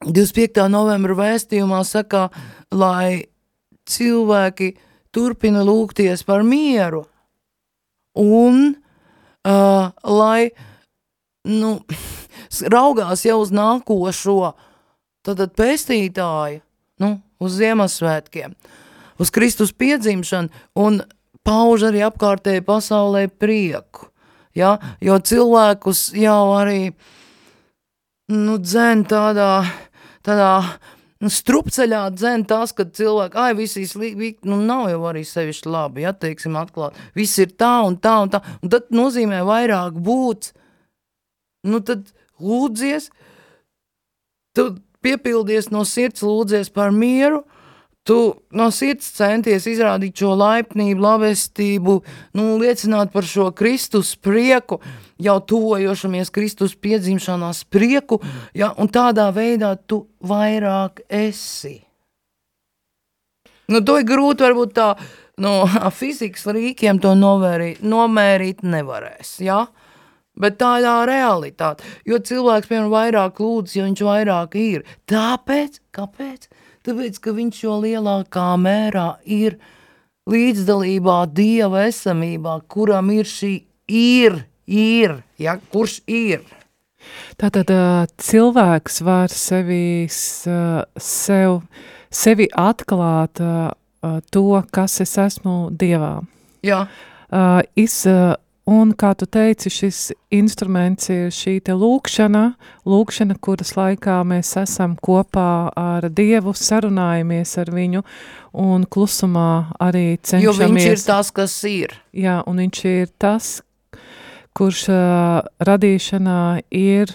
[0.06, 0.68] 25.
[0.70, 2.28] novembra vēstījumā saka,
[2.70, 3.26] lai
[3.90, 4.76] cilvēki
[5.16, 7.06] turpina lūgties par mieru
[8.18, 10.50] un uh, lai
[11.48, 11.80] nu,
[12.70, 14.54] raugās jau uz nākošo
[15.28, 16.62] tad pēstītāju,
[17.04, 17.10] nu,
[17.44, 18.54] uz Ziemassvētkiem,
[19.20, 21.02] uz Kristus piedzimšanu un
[21.48, 24.12] pauž arī apkārtēji pasaulē prieku,
[24.56, 24.78] ja?
[25.02, 26.94] jo cilvēkus jau arī
[28.32, 29.66] nu, dzen tādā
[30.28, 30.52] tādā
[31.24, 36.14] nu, strupceļā dzen tas, ka cilvēki, ai, visīs, nu, nav jau arī sevišķi labi, ja,
[36.14, 36.98] teiksim, atklāt.
[37.18, 40.52] Viss ir tā un tā un tā, un tad nozīmē vairāk būt,
[41.72, 42.12] nu, tad
[42.44, 43.10] lūdzies,
[44.58, 44.70] tu
[45.06, 47.46] piepildies no sirds, lūdzies par mieru,
[48.08, 48.16] Tu
[48.56, 51.96] no sirds centies izrādīt šo laipnību, labestību,
[52.40, 54.80] nu, liecināt par šo Kristus prieku,
[55.22, 58.20] jau tuvojošamies Kristus piedzimšanās prieku,
[58.58, 61.80] ja, un tādā veidā tu vairāk esi.
[63.68, 64.92] Nu, to ir grūti varbūt tā,
[65.44, 65.66] no
[66.00, 69.66] fizikas rīkiem to novērīt, nomērīt nevarēs, ja?
[70.38, 74.84] Bet tā ir tā realitāte, jo cilvēks, piemēram, vairāk lūdz, jo viņš vairāk ir.
[75.10, 76.46] Tāpēc, kāpēc?
[76.88, 79.58] tāpēc, ka viņš jo lielākā mērā ir
[80.30, 83.54] līdzdalībā Dieva esamībā, kuram ir šī
[83.92, 86.46] ir, ir, ja, kurš ir.
[87.40, 87.72] Tātad
[88.20, 91.62] cilvēks var sevi, sev,
[92.12, 93.40] sevi atklāt
[94.34, 96.18] to, kas es esmu Dievā.
[96.66, 96.84] Jā.
[97.78, 98.02] Iz,
[98.68, 99.98] Un, kā tu teici, šis
[100.36, 102.42] instruments ir šī te lūkšana,
[102.84, 108.02] lūkšana, kuras laikā mēs esam kopā ar Dievu, sarunājamies ar viņu
[108.60, 110.44] un klusumā arī cenšamies.
[110.44, 111.96] Jo viņš ir tas, kas ir.
[112.12, 113.54] Jā, un viņš ir tas,
[114.58, 116.42] kurš uh, radīšanā
[116.74, 117.14] ir,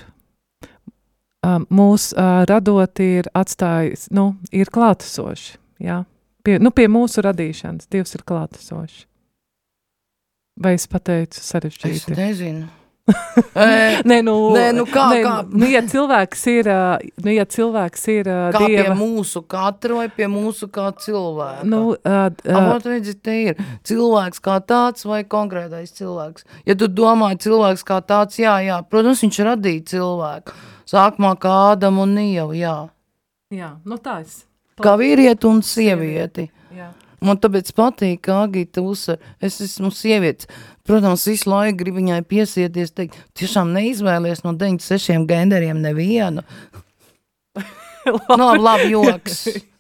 [1.43, 6.03] uh, mūs uh, radot ir atstājis, nu, ir klātesoši, jā.
[6.43, 9.05] Pie, nu, pie mūsu radīšanas Dievs ir klātesoši.
[10.63, 12.13] Vai es pateicu sarežģīti?
[12.13, 12.67] Es nezinu.
[14.09, 15.35] nē, nu, nē, nu kā, nē, kā?
[15.49, 16.71] Nu, ja cilvēks ir,
[17.25, 18.93] nu, ja cilvēks ir kā dieva...
[18.93, 21.67] pie mūsu katra vai pie mūsu kā cilvēka?
[21.69, 26.49] Nu, uh, uh, Avot, redzi, te ir cilvēks kā tāds vai konkrētais cilvēks.
[26.69, 30.57] Ja tu domā cilvēks kā tāds, jā, jā, protams, viņš radīja cilvēku.
[30.93, 32.79] Sākumā kā Ādamu un Ievu, jā.
[33.53, 34.43] Jā, nu tā es.
[34.83, 36.49] Kā vīrieti un sievieti.
[36.49, 36.62] Jā.
[37.23, 40.49] Man tāpēc patīk, ka Agita uzsver, es esmu sievietes.
[40.89, 46.43] Protams, visu laiku grib viņai piesieties, teikt, tiešām neizvēlies no 96 genderiem nevienu.
[48.07, 48.39] Labi.
[48.39, 49.45] Nav labi joks.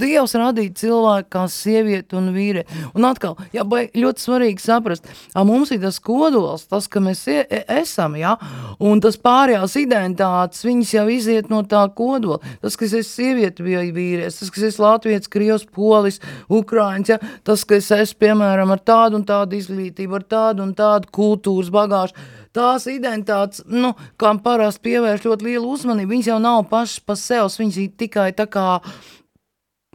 [0.00, 2.62] Dievs radīja cilvēku kā sievieti un vīri.
[2.96, 7.42] Un atkal, jā, ļoti svarīgi saprast, ka mums ir tas kodols, tas, ka mēs e
[7.80, 8.36] esam, ja?
[8.80, 12.40] un tas pārējās identitātes, viņas jau iziet no tā kodola.
[12.64, 17.20] Tas, kas es sievieti vai vīrietis, tas, kas es latvietis, krievs, polis, ukrāņš, ja?
[17.44, 22.16] tas, ka es piemēram, ar tādu un tādu izglītību, ar tādu un tādu kultūras bagāžu,
[22.56, 27.50] tās identitātes, nu, kam parasti pievērš ļoti lielu uzmanību, viņas jau nav pašas pa sev,
[27.60, 28.66] viņas ir tikai tā kā,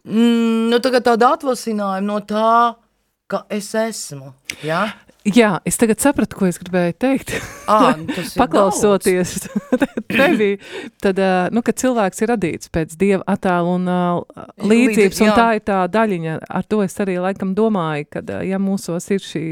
[0.05, 2.55] mm, nu, tā kā tāda atvasinājuma no tā,
[3.31, 4.33] ka es esmu,
[4.65, 4.85] ja?
[5.25, 7.31] Jā, es tagad sapratu, ko es gribēju teikt.
[7.65, 7.95] À,
[8.39, 9.47] Paklausoties
[10.11, 10.51] tevi,
[11.01, 11.17] tad,
[11.49, 13.89] nu, kad cilvēks ir radīts pēc dieva attēla un
[14.69, 19.09] līdzības, un tā ir tā daļiņa, ar to es arī laikam domāju, kad, ja mūsos
[19.15, 19.43] ir šī,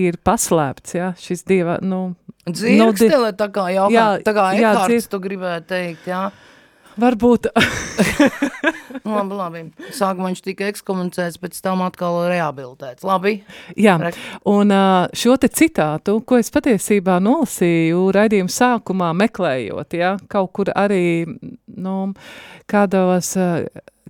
[0.00, 2.14] ir paslēpts, ja, šis dieva, nu,
[2.50, 6.22] Dzirkstele, tā kā jau, Jā, tā kā jā, Ekārts, dzir- tu gribēji teikt, jā.
[6.98, 7.46] Varbūt,
[9.06, 9.60] Nu, labi, labi.
[9.96, 13.02] Sākumā viņš tika ekskomunicēts, pēc tam atkal rehabilitēts.
[13.08, 13.32] Labi.
[13.80, 14.12] jā, Re-
[14.52, 14.74] un
[15.16, 21.24] šo te citātu, ko es patiesībā nolasīju raidījuma sākumā meklējot, ja, kaut kur arī,
[21.78, 21.96] nu,
[22.70, 23.32] kādos,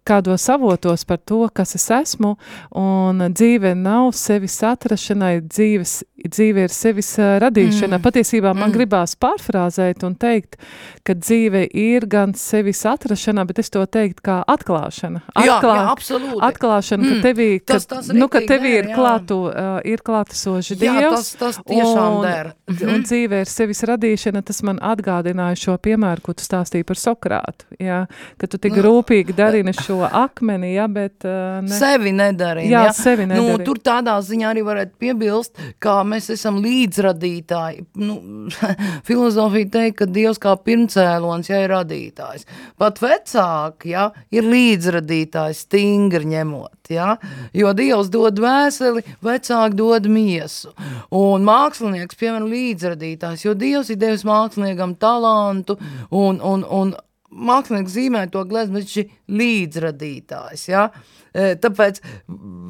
[0.05, 2.37] kādos avotos par to, kas es esmu,
[2.75, 7.99] un dzīve nav sevis atrašanai, dzīves, dzīve ir sevis radīšana.
[7.99, 8.03] Mm.
[8.03, 8.73] Patiesībā man Mm.
[8.73, 8.77] mm.
[8.77, 10.57] gribās pārfrāzēt un teikt,
[11.05, 15.23] ka dzīve ir gan sevis atrašanā, bet es to teikt kā atklāšana.
[15.37, 16.41] Jā, Atklā, jā, absolūti.
[16.51, 18.95] Atklāšana, Mm, ka tevī, ka, tas- tas nu, ka tevī ir, jā.
[18.97, 21.15] klātu, uh, ir klātesoši Jā, Dievs.
[21.15, 22.53] tas, tas tiešām un, der.
[22.69, 22.89] Mhm.
[22.95, 27.65] Un dzīve ir sevis radīšana, tas man atgādināja šo piemēru, ko tu stāstīji par Sokrātu.
[27.81, 28.07] Jā,
[28.39, 31.72] ka tu tik Nu, rūpīgi darini šo akmeni, jā, bet uh, ne.
[31.76, 32.70] Sevi nedarīt.
[32.70, 32.95] Jā, ja?
[32.97, 33.64] sevi Nu, nedarīt.
[33.66, 37.84] tur tādā ziņā arī varētu piebilst, ka mēs esam līdzradītāji.
[38.03, 38.18] Nu,
[39.09, 42.49] filozofija teikt, ka Dievs kā pirmcēlons ja, ir radītājs.
[42.80, 46.93] Pat vecāki ja, ir līdzradītājs stingri ņemot.
[46.93, 47.16] Ja?
[47.57, 50.72] Jo Dievs dod vēseli, vecāki dod miesu.
[51.14, 55.78] Un mākslinieks, piemēram, līdzradītājs, jo Dievs ir devis māksliniekam talantu
[56.11, 56.95] un, un, un
[57.33, 60.64] mākslinieks zīmē to gleznu, viņš ir līdzradītājs.
[60.68, 60.85] Ja?
[61.33, 62.01] E, Tāpēc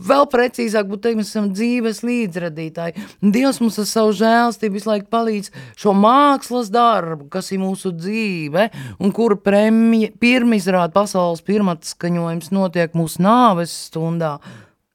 [0.09, 3.07] vēl precīzāk būtu teikt, mēs esam dzīves līdzradītāji.
[3.35, 5.53] Dievs mums ar savu žēlstību visu laiku palīdz
[5.83, 8.69] šo mākslas darbu, kas ir mūsu dzīve,
[9.03, 14.37] un kura premja, pirma izrāda pasaules pirmatskaņojums notiek mūsu nāves stundā.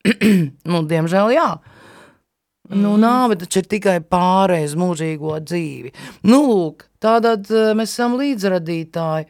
[0.71, 1.49] nu, diemžēl jā.
[2.67, 5.93] Nu, nāve taču ir tikai pārējais mūžīgo dzīvi.
[6.27, 9.29] Nu, lūk, tādēļ mēs esam līdzradītāji.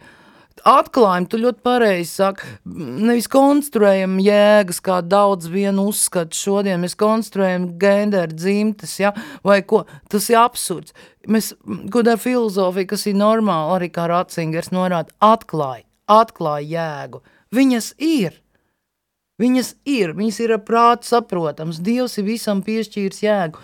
[0.66, 7.70] Atklājumi, tu ļoti pareizi saki, nevis konstruējam jēgas, kā daudz vienu uzskata šodien, mēs konstruējam
[7.82, 9.14] genderu dzimtes, ja,
[9.46, 10.96] vai ko, tas ir absurds.
[11.28, 11.52] Mēs,
[11.94, 17.24] ko tā filozofija, kas ir normāla, arī kā Ratzingers norāda, atklāja, atklāja jēgu.
[17.54, 18.42] Viņas ir.
[19.38, 21.82] Viņas ir, viņas ir ar prātu saprotams.
[21.86, 23.62] Dievs ir visam piešķīris jēgu.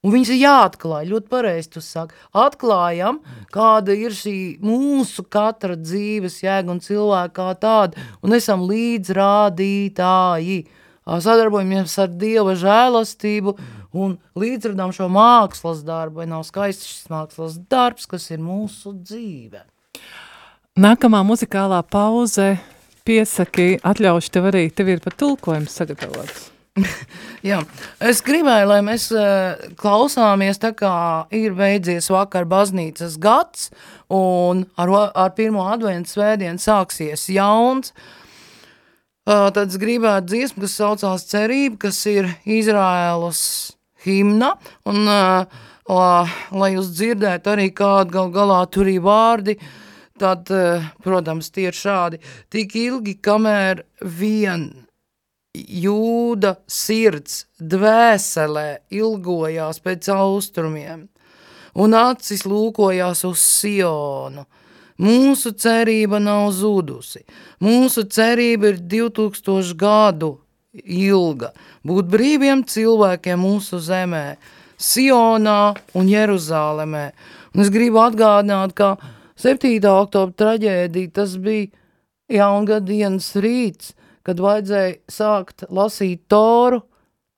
[0.00, 2.16] Un viņas ir jāatklāj, ļoti pareizi tu saki.
[2.32, 3.18] Atklājam,
[3.52, 10.62] kāda ir šī mūsu katra dzīves jēga un cilvēka kā tāda, un esam līdzrādītāji.
[11.04, 13.54] Sadarbojamies ar Dieva žēlastību
[14.00, 19.66] un līdzradām šo mākslas darbu, vai nav skaists šis mākslas darbs, kas ir mūsu dzīve.
[20.80, 22.54] Nākamā muzikālā pauze
[23.04, 26.48] piesaki, atļaušu tev arī, tev ir pat tulkojums sagatavots.
[27.50, 27.60] Jā,
[28.04, 30.92] es gribēju, lai mēs uh, klausāmies, tā kā
[31.34, 33.70] ir beidzies vakar baznīcas gads,
[34.12, 37.94] un ar, ar pirmo adventu svētdienu sāksies jauns.
[39.28, 43.42] Uh, tad es gribētu dziesmu, kas saucās Cerība, kas ir Izraēlas
[44.04, 44.54] himna,
[44.88, 45.60] un uh,
[45.90, 46.10] la,
[46.56, 49.58] lai jūs dzirdētu arī kādu gal galā tur ir vārdi,
[50.20, 50.50] tad,
[51.00, 52.18] protams, tie ir šādi,
[52.52, 54.66] tik ilgi, kamēr vien
[55.54, 61.08] jūda sirds dvēselē ilgojās pēc austrumiem,
[61.74, 64.46] un acis lūkojās uz Sionu.
[65.00, 67.22] Mūsu cerība nav zudusi.
[67.64, 70.34] Mūsu cerība ir 2000 gadu
[70.76, 71.54] ilga.
[71.88, 74.36] Būt brīviem cilvēkiem mūsu zemē,
[74.80, 77.06] Sionā un Jeruzālemē.
[77.54, 78.98] Un es gribu atgādināt, ka
[79.40, 79.80] 7.
[79.88, 81.72] oktobra traģēdija tas bija
[82.28, 83.94] jaungada rīts,
[84.26, 86.82] kad vajadzēja sākt lasīt Toru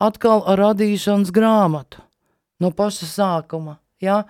[0.03, 2.03] atkal ar radīšanas grāmatu
[2.63, 3.79] no paša sākuma.
[4.03, 4.23] Ja?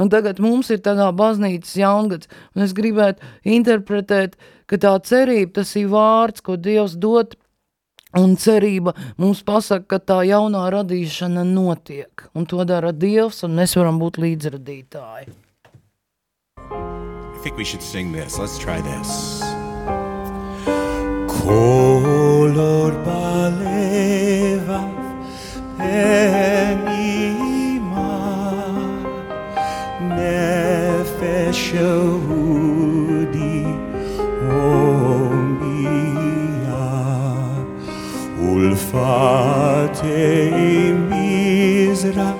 [0.00, 4.38] Un tagad mums ir tādā baznīcas jaungads, un es gribētu interpretēt,
[4.68, 7.36] ka tā cerība tas ir vārds, ko Dievs dod,
[8.16, 13.76] un cerība mums pasaka, ka tā jaunā radīšana notiek, un to dara Dievs, un mēs
[13.76, 15.36] varam būt līdzradītāji.
[17.38, 18.36] I think we should sing this.
[18.36, 19.47] Let's try this.
[21.38, 24.80] Color baleva
[25.78, 26.90] penima
[30.16, 33.58] nefesh Yehudi
[34.60, 35.70] omia
[38.50, 40.22] ulfate
[41.08, 42.30] mizra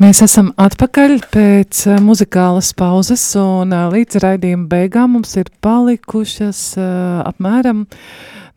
[0.10, 6.62] Mēs esam atpakaļ pēc uh, muzikālas pauzes, un uh, līdz raidījuma beigām mums ir palikušas
[6.82, 7.84] uh, apmēram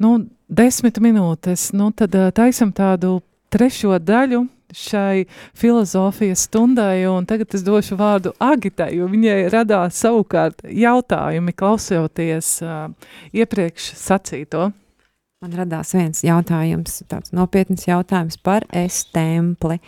[0.00, 0.12] nu,
[0.48, 1.66] desmit minūtes.
[1.76, 3.18] Nu, tad uh, taisam tādu
[3.52, 10.64] trešo daļu šai filozofijas stundai, un tagad es došu vārdu Agitai, jo viņai radās savukārt
[10.64, 12.88] jautājumi, klausoties uh,
[13.36, 14.70] iepriekš sacīto.
[15.44, 19.82] Man radās viens jautājums, tāds nopietns jautājums par es templi.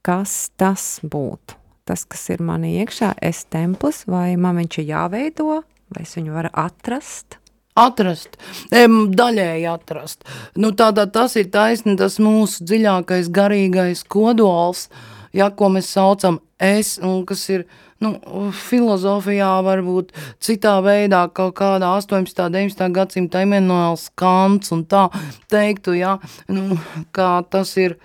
[0.00, 1.58] Kas tas būtu?
[1.84, 5.60] Tas, kas ir manī iekšā, es templis, vai man viņš ir jāveido,
[5.92, 7.36] vai es viņu varu atrast?
[7.80, 8.36] Atrast,
[8.70, 10.24] daļēji atrast.
[10.56, 14.88] Nu, tādā tas ir taisni, tas mūsu dziļākais garīgais kodols,
[15.36, 17.64] ja, ko mēs saucam es, un kas ir,
[18.00, 18.14] nu,
[18.56, 22.48] filozofijā varbūt citā veidā kaut kādā 18.
[22.52, 22.88] 19.
[22.96, 25.08] gadsimta Emanuels Kants un tā
[25.52, 26.78] teiktu, ja, nu,
[27.16, 27.96] kā tas ir,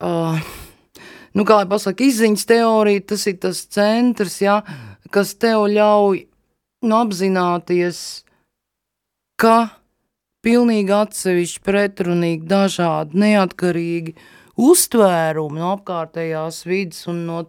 [0.00, 0.40] uh,
[1.36, 4.60] nu, kā lai pasaka, izziņas teorija, tas ir tas centrs, ja,
[5.12, 6.22] kas tev ļauj
[6.86, 7.98] nu, apzināties,
[9.40, 9.56] ka
[10.46, 14.16] pilnīgi atsevišķi, pretrunīgi, dažādi, neatkarīgi
[14.56, 17.42] uztvērumi no apkārtējās vidas un no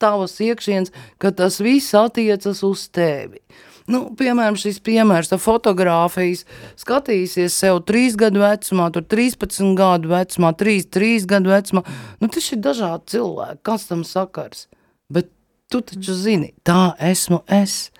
[0.00, 3.42] tavas iekšienes, ka tas viss attiecas uz tevi.
[3.90, 6.46] Nu, piemēram, šis piemērs ar fotografijas
[6.80, 11.82] skatīsies sev 3 gadu vecumā, tur 13 gadu vecumā, 3, 3 gadu vecumā.
[12.22, 14.66] Nu, tas ir dažādi cilvēki, kas tam sakars.
[15.12, 15.28] Bet
[15.68, 17.90] tu taču zini, tā esmu es.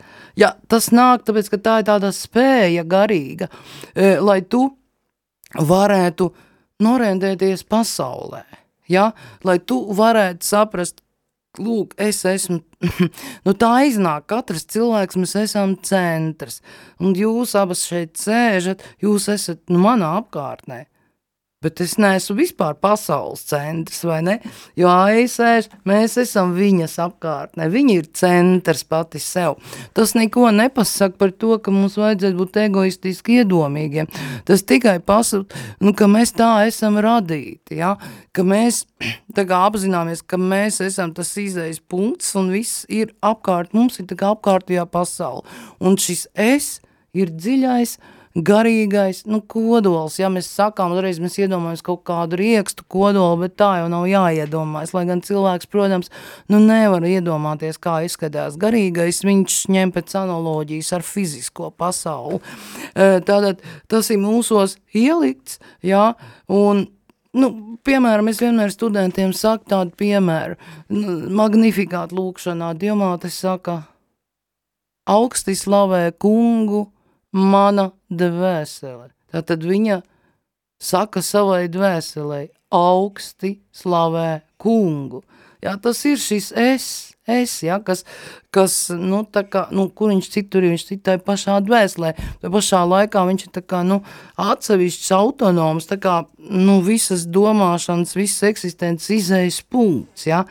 [0.40, 3.50] Ja, tas nāk tāpēc, ka tā ir tāda spēja garīga,
[3.92, 4.64] e, lai tu
[5.54, 6.30] varētu
[6.82, 8.46] norendēties pasaulē.
[8.88, 9.10] Ja?
[9.44, 11.03] Lai tu varētu saprast,
[11.60, 12.60] lūk, es esmu,
[13.46, 16.60] nu tā iznāk, katrs cilvēks, mēs esam centrs,
[17.00, 20.84] un jūs abas šeit sēžat, jūs esat nu, manā apkārtnē.
[21.64, 24.36] Bet es neesmu vispār pasaules centrs, vai ne?
[24.78, 29.56] Jo aizsēž, mēs esam viņas apkārtnē, viņa ir centrs pati sev.
[29.96, 34.10] Tas neko nepasaka par to, ka mums vajadzētu būt egoistiski iedomīgiem.
[34.48, 37.94] Tas tikai pasaka, nu, ka mēs tā esam radīti, ja?
[38.34, 38.84] ka mēs
[39.36, 44.10] tā kā apzināmies, ka mēs esam tas izējas punkts un viss ir apkārt, mums ir
[44.10, 45.44] tā kā apkārtējā pasaule.
[45.80, 46.78] Un šis es
[47.14, 47.98] ir dziļais,
[48.34, 50.18] garīgais nu, kodols.
[50.18, 54.94] Ja mēs sakām, uzreiz mēs iedomājamies kaut kādu riekstu kodolu, bet tā jau nav jāiedomājas.
[54.96, 56.10] Lai gan cilvēks, protams,
[56.50, 62.42] nu, nevar iedomāties, kā izskatās garīgais, viņš ņem pēc analoģijas ar fizisko pasauli.
[62.94, 66.12] E, Tātad tas ir mūsos ielikts, ja,
[66.50, 66.88] un
[67.34, 67.48] Nu,
[67.82, 70.54] piemēram, es vienmēr studentiem saku tādu piemēru.
[70.94, 73.80] Nu, magnifikāt lūkšanā Dievmāte saka,
[75.10, 76.84] augsti slavē kungu,
[77.34, 79.10] mana dvēsele.
[79.34, 80.00] Tātad viņa
[80.78, 85.22] saka savai dvēselei, augsti slavē kungu.
[85.64, 86.86] Jā, tas ir šis es,
[87.24, 88.02] es, ja, kas,
[88.52, 92.10] kas nu, tā kā, nu, kur viņš citur ir, viņš citai pašā dvēselē,
[92.42, 94.02] tā pašā laikā viņš ir tā kā, nu,
[94.44, 100.42] atsevišķs autonoms, tā kā, nu, visas domāšanas, visas eksistences izējas punkts, ja,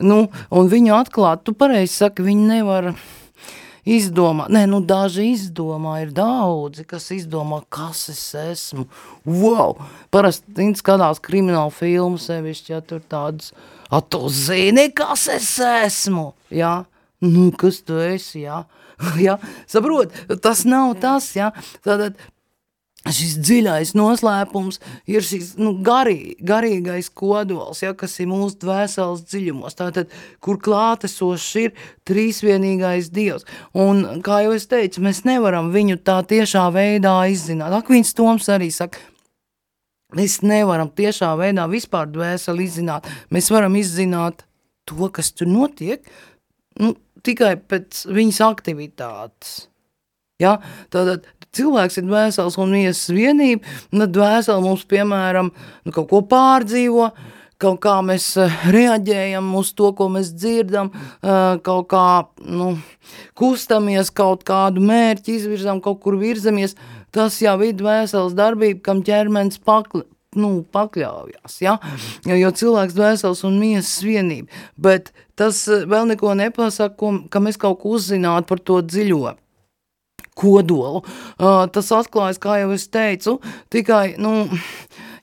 [0.00, 2.94] nu, un viņu atklāt, tu pareizi saki, viņi nevar,
[3.86, 8.86] izdomā, nē, nu daži izdomā, ir daudzi, kas izdomā, kas es esmu.
[9.24, 9.76] Wow!
[10.14, 13.52] Parasti skatās kriminālu filmu sevišķi, ja tur tādas,
[13.90, 16.80] a tu zini, kas es esmu, jā?
[17.22, 18.64] Nu, kas tu esi, jā?
[19.26, 19.38] jā?
[19.70, 21.52] Saprot, tas nav tas, jā?
[21.86, 22.18] Tātad
[23.12, 24.80] šis dziļais noslēpums
[25.10, 29.76] ir šis nu, garī, garīgais kodols, ja, kas ir mūsu dvēseles dziļumos.
[29.78, 31.74] Tātad, kur klātesošs ir
[32.08, 33.46] trīsvienīgais Dievs.
[33.76, 37.74] Un, kā jau es teicu, mēs nevaram viņu tā tiešā veidā izzināt.
[37.76, 39.00] Akvīns Toms arī saka,
[40.16, 43.08] mēs nevaram tiešā veidā vispār dvēseli izzināt.
[43.34, 44.46] Mēs varam izzināt
[44.86, 46.04] to, kas tur notiek,
[46.82, 46.94] nu,
[47.26, 49.56] tikai pēc viņas aktivitātes.
[50.42, 50.58] Ja?
[50.92, 51.26] Tātad
[51.56, 55.50] cilvēks ir dvēseles un miesas vienība, un tad dvēsele mums, piemēram,
[55.86, 57.10] nu, kaut ko pārdzīvo,
[57.62, 62.08] kaut kā mēs eh, reaģējam uz to, ko mēs dzirdam, eh, kaut kā
[62.44, 62.74] nu,
[63.38, 66.76] kustamies, kaut kādu mērķi izvirzām, kaut kur virzamies,
[67.14, 70.04] tas jau ir dvēseles darbība, kam ķermenis pakli,
[70.36, 71.78] nu, pakļaujās, ja?
[72.28, 77.80] jo, cilvēks dvēseles un miesas vienība, bet tas eh, vēl neko nepasaka, ka mēs kaut
[77.82, 79.36] ko uzzinātu par to dziļo
[80.36, 81.02] kodolu.
[81.38, 83.38] Uh, tas atklājas, kā jau es teicu,
[83.72, 84.44] tikai, nu,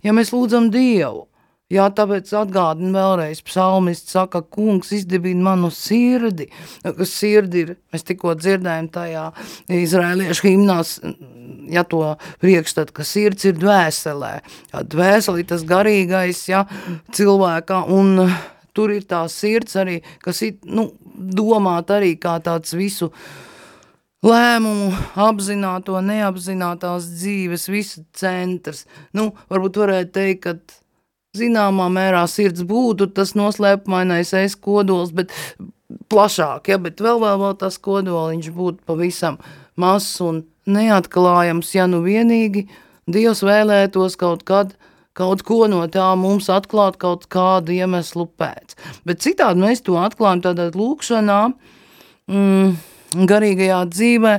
[0.06, 1.28] ja mēs lūdzam Dievu,
[1.74, 6.46] Jā, tāpēc atgādinu vēlreiz, psalmists saka, kungs izdibina manu sirdi,
[6.84, 9.24] kas sirdi ir, mēs tikko dzirdējam tajā
[9.74, 10.92] izrēliešu himnās,
[11.74, 12.04] ja to
[12.44, 14.34] priekšstat, ka sirds ir dvēselē,
[14.74, 16.66] jā, dvēseli tas garīgais, ja,
[17.16, 18.28] cilvēkā, un
[18.76, 23.53] tur ir tā sirds arī, kas ir, nu, domāt arī kā tāds visu, uh,
[24.24, 28.86] lēmumu, apzināto, neapzinātās dzīves, visu centrs.
[29.16, 30.56] Nu, varbūt varētu teikt, ka
[31.38, 35.34] zināmā mērā sirds būtu tas noslēpumainais es kodols, bet
[36.14, 39.40] plašāk, ja, bet vēl, vēl, vēl tas kodoliņš būtu pavisam
[39.80, 42.68] mazs un neatklājams, ja nu vienīgi
[43.04, 44.70] Dievs vēlētos kaut kad
[45.14, 48.78] kaut ko no tā mums atklāt kaut kādu iemeslu pēc.
[49.06, 51.42] Bet citādi mēs to atklājam tādā lūkšanā,
[52.32, 52.72] mm,
[53.14, 54.34] garīgajā dzīvē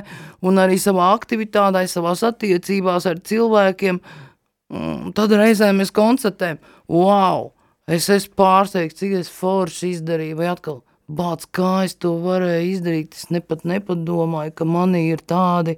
[0.45, 3.99] un arī savā aktivitātē, savās attiecībās ar cilvēkiem,
[4.71, 6.61] mm, tad reizē mēs konstatējam,
[6.91, 7.51] wow,
[7.87, 13.13] es esmu pārsteigts, cik es forši izdarīju, vai atkal, bāc, kā es to varēju izdarīt,
[13.17, 15.77] es nepat nepadomāju, ka manī ir tādi,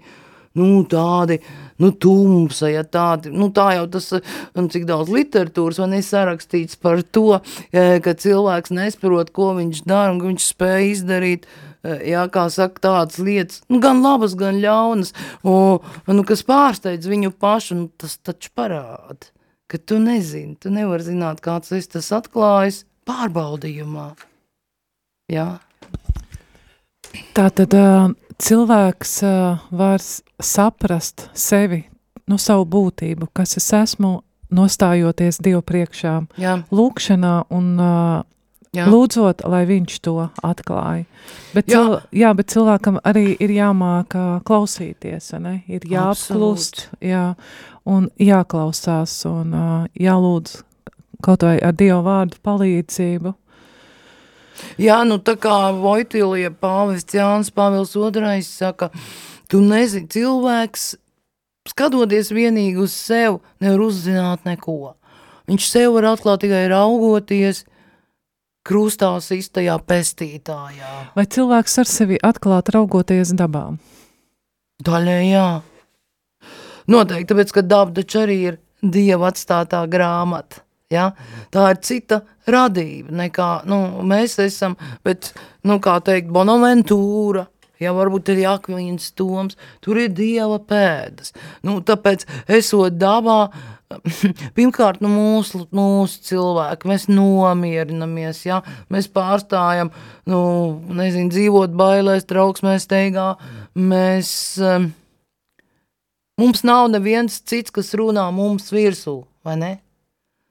[0.58, 1.38] nu, tādi,
[1.84, 4.10] nu, tumsa, ja tādi, nu, tā jau tas,
[4.58, 7.42] un cik daudz literatūras man ir sarakstīts par to,
[7.72, 12.48] eh, ka cilvēks nesprot, ko viņš dara, un ka viņš spēja izdarīt, uh, jā, kā
[12.54, 15.14] saka, tādas lietas, nu, gan labas, gan ļaunas,
[15.48, 19.32] un, nu, kas pārsteidz viņu pašu, nu, tas taču parāda,
[19.72, 24.12] ka tu nezini, tu nevar zināt, kāds es tas atklājis pārbaudījumā.
[25.32, 25.50] Jā.
[27.36, 30.04] Tā tad uh, cilvēks uh, var
[30.44, 31.84] saprast sevi,
[32.28, 34.20] nu, savu būtību, kas es esmu,
[34.54, 36.58] nostājoties Dievu priekšā, Jā.
[36.72, 38.24] lūkšanā un uh,
[38.78, 38.86] Jā.
[38.92, 40.16] Lūdzot, lai viņš to
[40.46, 41.08] atklāja.
[41.56, 41.80] Bet, jā.
[41.80, 44.14] Cil, jā, bet cilvēkam arī ir jāmāk
[44.46, 45.56] klausīties, ne?
[45.66, 47.32] ir jāapklust, jā,
[47.90, 49.56] un jāklausās, un
[49.98, 50.60] jālūdz
[51.26, 53.34] kaut vai ar Dievu vārdu palīdzību.
[54.82, 58.90] Jā, nu tā kā Vojtilija pāvests Jānis Pāvils II saka,
[59.50, 60.96] tu nezini, cilvēks
[61.68, 64.96] skatoties vienīgi uz sev, nevar uzzināt neko.
[65.48, 67.66] viņš sev var atklāt tikai raugoties
[68.68, 70.94] krustā sistajā pestītājā.
[71.16, 73.70] Vai cilvēks ar sevi atklāt raugoties dabā?
[74.84, 75.48] Daļai jā.
[76.92, 80.62] Noteikti, tāpēc, ka daba taču arī ir Dieva atstātā grāmata.
[80.94, 81.10] Ja?
[81.52, 85.34] Tā ir cita radība nekā nu, mēs esam, bet,
[85.68, 87.48] nu, kā teikt, Bonaventūra,
[87.82, 91.34] ja varbūt ir Jakvīns Toms, tur ir Dieva pēdas.
[91.66, 92.28] Nu, tāpēc,
[92.60, 93.48] esot dabā,
[94.58, 98.62] pirmkārt, nu, mūsu, mūsu cilvēki, mēs nomierinamies, ja?
[98.94, 99.92] mēs pārstājam,
[100.28, 100.40] nu,
[100.98, 103.32] nezinu, dzīvot bailēs, trauksmēs, steigā,
[103.80, 104.30] mēs,
[104.60, 104.92] um,
[106.42, 109.74] mums nav neviens cits, kas runā mums virsū, vai ne?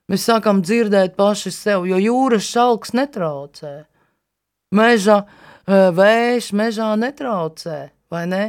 [0.06, 3.72] Mēs sākam dzirdēt paši sev, jo jūras šalks netraucē.
[4.76, 7.78] Meža eh, vējš mežā netraucē,
[8.12, 8.44] vai ne?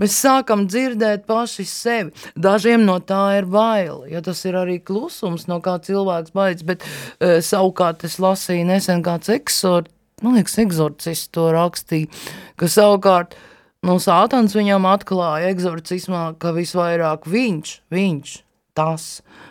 [0.00, 2.14] Mēs sākam dzirdēt paši sevi.
[2.32, 6.86] Dažiem no tā ir bail, jo tas ir arī klusums, no kā cilvēks baids, bet
[6.86, 9.90] e, savukārt es lasīju nesen kāds eksort,
[10.24, 12.08] man liekas, eksorcists to rakstīja,
[12.56, 13.36] ka savukārt,
[13.84, 18.34] nu, sātans viņam atklāja eksorcismā, ka visvairāk viņš, viņš,
[18.80, 19.10] tas,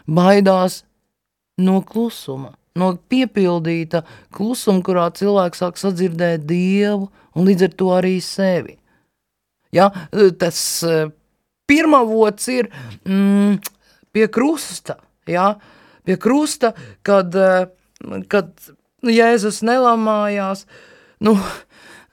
[0.09, 0.81] baidās
[1.61, 4.01] no klusuma, no piepildīta
[4.33, 8.78] klusuma, kurā cilvēks sāk sadzirdēt Dievu un līdz ar to arī sevi.
[9.75, 9.89] Ja,
[10.41, 11.09] tas eh,
[11.69, 12.69] pirmavots ir
[13.05, 13.59] mm,
[14.15, 14.97] pie krusta,
[15.29, 15.53] ja,
[16.07, 16.73] pie krusta,
[17.05, 17.67] kad, eh,
[18.31, 18.53] kad
[19.05, 20.65] Jēzus nelamājās,
[21.23, 21.35] nu,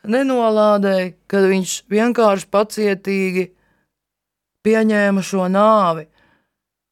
[0.06, 3.48] nenolādēja, kad viņš vienkārši pacietīgi
[4.66, 6.06] pieņēma šo nāvi.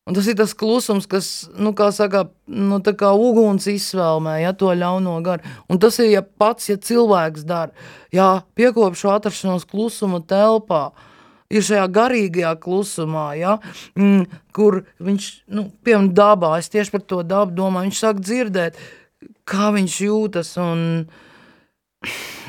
[0.05, 4.52] Un tas ir tas klusums, kas, nu, kā saka, nu, tā kā uguns izsvelmē, ja,
[4.52, 5.55] to ļauno garu.
[5.72, 7.72] Un tas ir, ja pats, ja cilvēks dara,
[8.12, 10.90] ja piekop šo atrašanos klusuma telpā,
[11.48, 13.57] ir šajā garīgajā klusumā, ja,
[13.96, 18.80] mm, kur viņš, nu, piemēram, dabā, es tieši par to dabu domāju, viņš sāk dzirdēt,
[19.48, 21.24] kā viņš jūtas, un, Jā,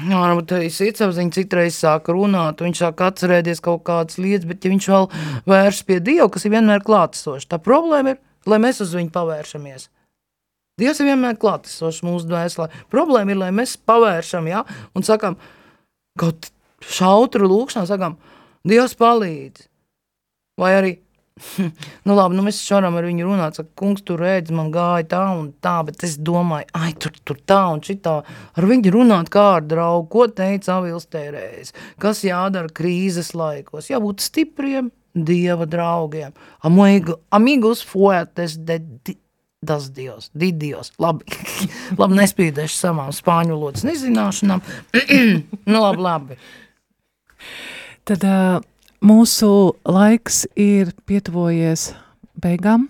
[0.09, 4.87] varbūt arī sirdsapziņa citreiz sāk runāt, viņš sāk atcerēties kaut kādas lietas, bet ja viņš
[4.91, 5.09] vēl
[5.49, 9.89] vērš pie Dieva, kas ir vienmēr klātesošs, tā problēma ir, lai mēs uz viņu pavēršamies.
[10.79, 12.67] Dievs ir vienmēr klātesošs mūsu dvēselē.
[12.91, 15.37] Problēma ir, lai mēs pavēršam, ja, un sakam,
[16.19, 16.49] kaut
[16.83, 18.19] šautru lūkšanā sakam,
[18.65, 19.69] Dievs palīdz.
[20.59, 20.91] Vai arī
[22.05, 23.57] nu, labi, nu mēs varam ar viņu runāt.
[23.59, 27.41] Saka, kungs, tur redz, man gāja tā un tā, bet es domāju, ai, tur, tur
[27.43, 28.15] tā un šitā.
[28.55, 33.91] Ar viņu runāt kā ar draugu, ko teica Avils tērējs, kas jādara krīzes laikos.
[33.91, 36.31] Jābūt stipriem dieva draugiem.
[36.63, 39.17] Amigo, amigos fuertes de di,
[39.65, 40.93] das dios, di dios.
[41.03, 41.27] Labi,
[41.99, 44.63] labi nespīdēšu samām spāņu lodas nezināšanām.
[45.71, 46.39] nu, labi, labi.
[48.05, 48.63] Tad uh,
[49.05, 49.47] Mūsu
[49.85, 51.91] laiks ir pietuvojies
[52.41, 52.87] beigām.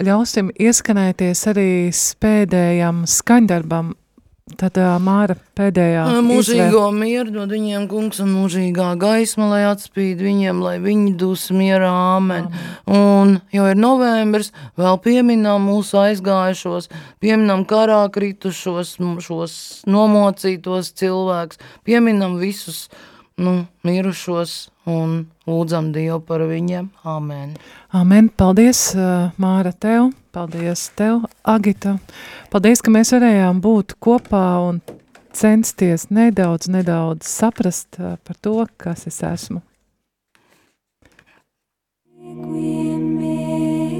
[0.00, 1.72] Ļausim ieskanēties arī
[2.22, 3.90] pēdējam skaņdarbam.
[4.56, 10.78] Tad Māra pēdējā Mūžīgo mieru dod viņiem kungs un mūžīgā gaisma, lai atspīd viņiem, lai
[10.80, 12.48] viņi dus mierā, amen.
[12.88, 16.88] Un, jo ir novembris, vēl pieminam mūsu aizgājušos,
[17.20, 22.86] pieminam karā kritušos, šos nomocītos cilvēkus, pieminam visus
[23.36, 26.88] nu, mirušos un lūdzam Dievu par viņiem.
[27.08, 27.54] Amen.
[27.92, 28.28] Amen.
[28.28, 28.90] Paldies,
[29.40, 30.10] Māra, tev.
[30.32, 31.98] Paldies tev, Agita.
[32.52, 34.80] Paldies, ka mēs varējām būt kopā un
[35.36, 39.60] censties nedaudz, nedaudz saprast par to, kas es esmu.
[42.22, 43.91] Requiem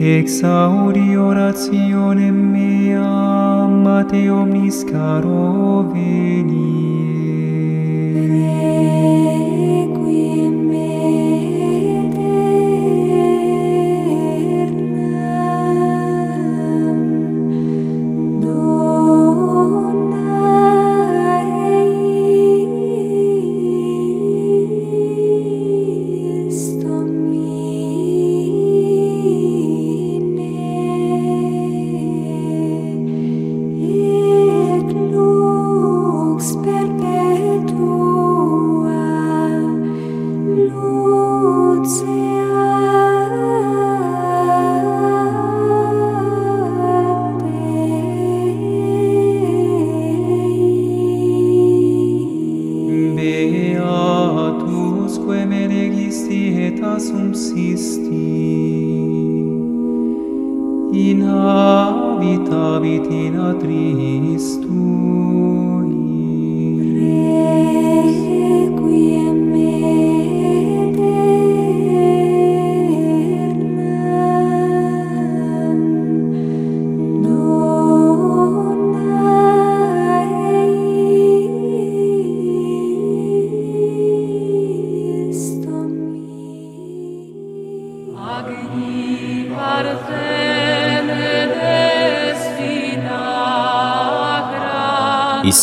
[0.00, 6.69] exaudi orationem meam Mate omnis caro veni.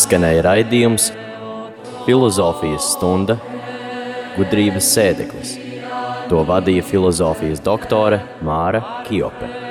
[0.07, 1.09] Izskanēja raidījums
[2.05, 3.35] Filozofijas stunda
[4.37, 5.51] gudrības sēdeklis.
[6.31, 9.66] To vadīja filozofijas doktore Māra Kiope.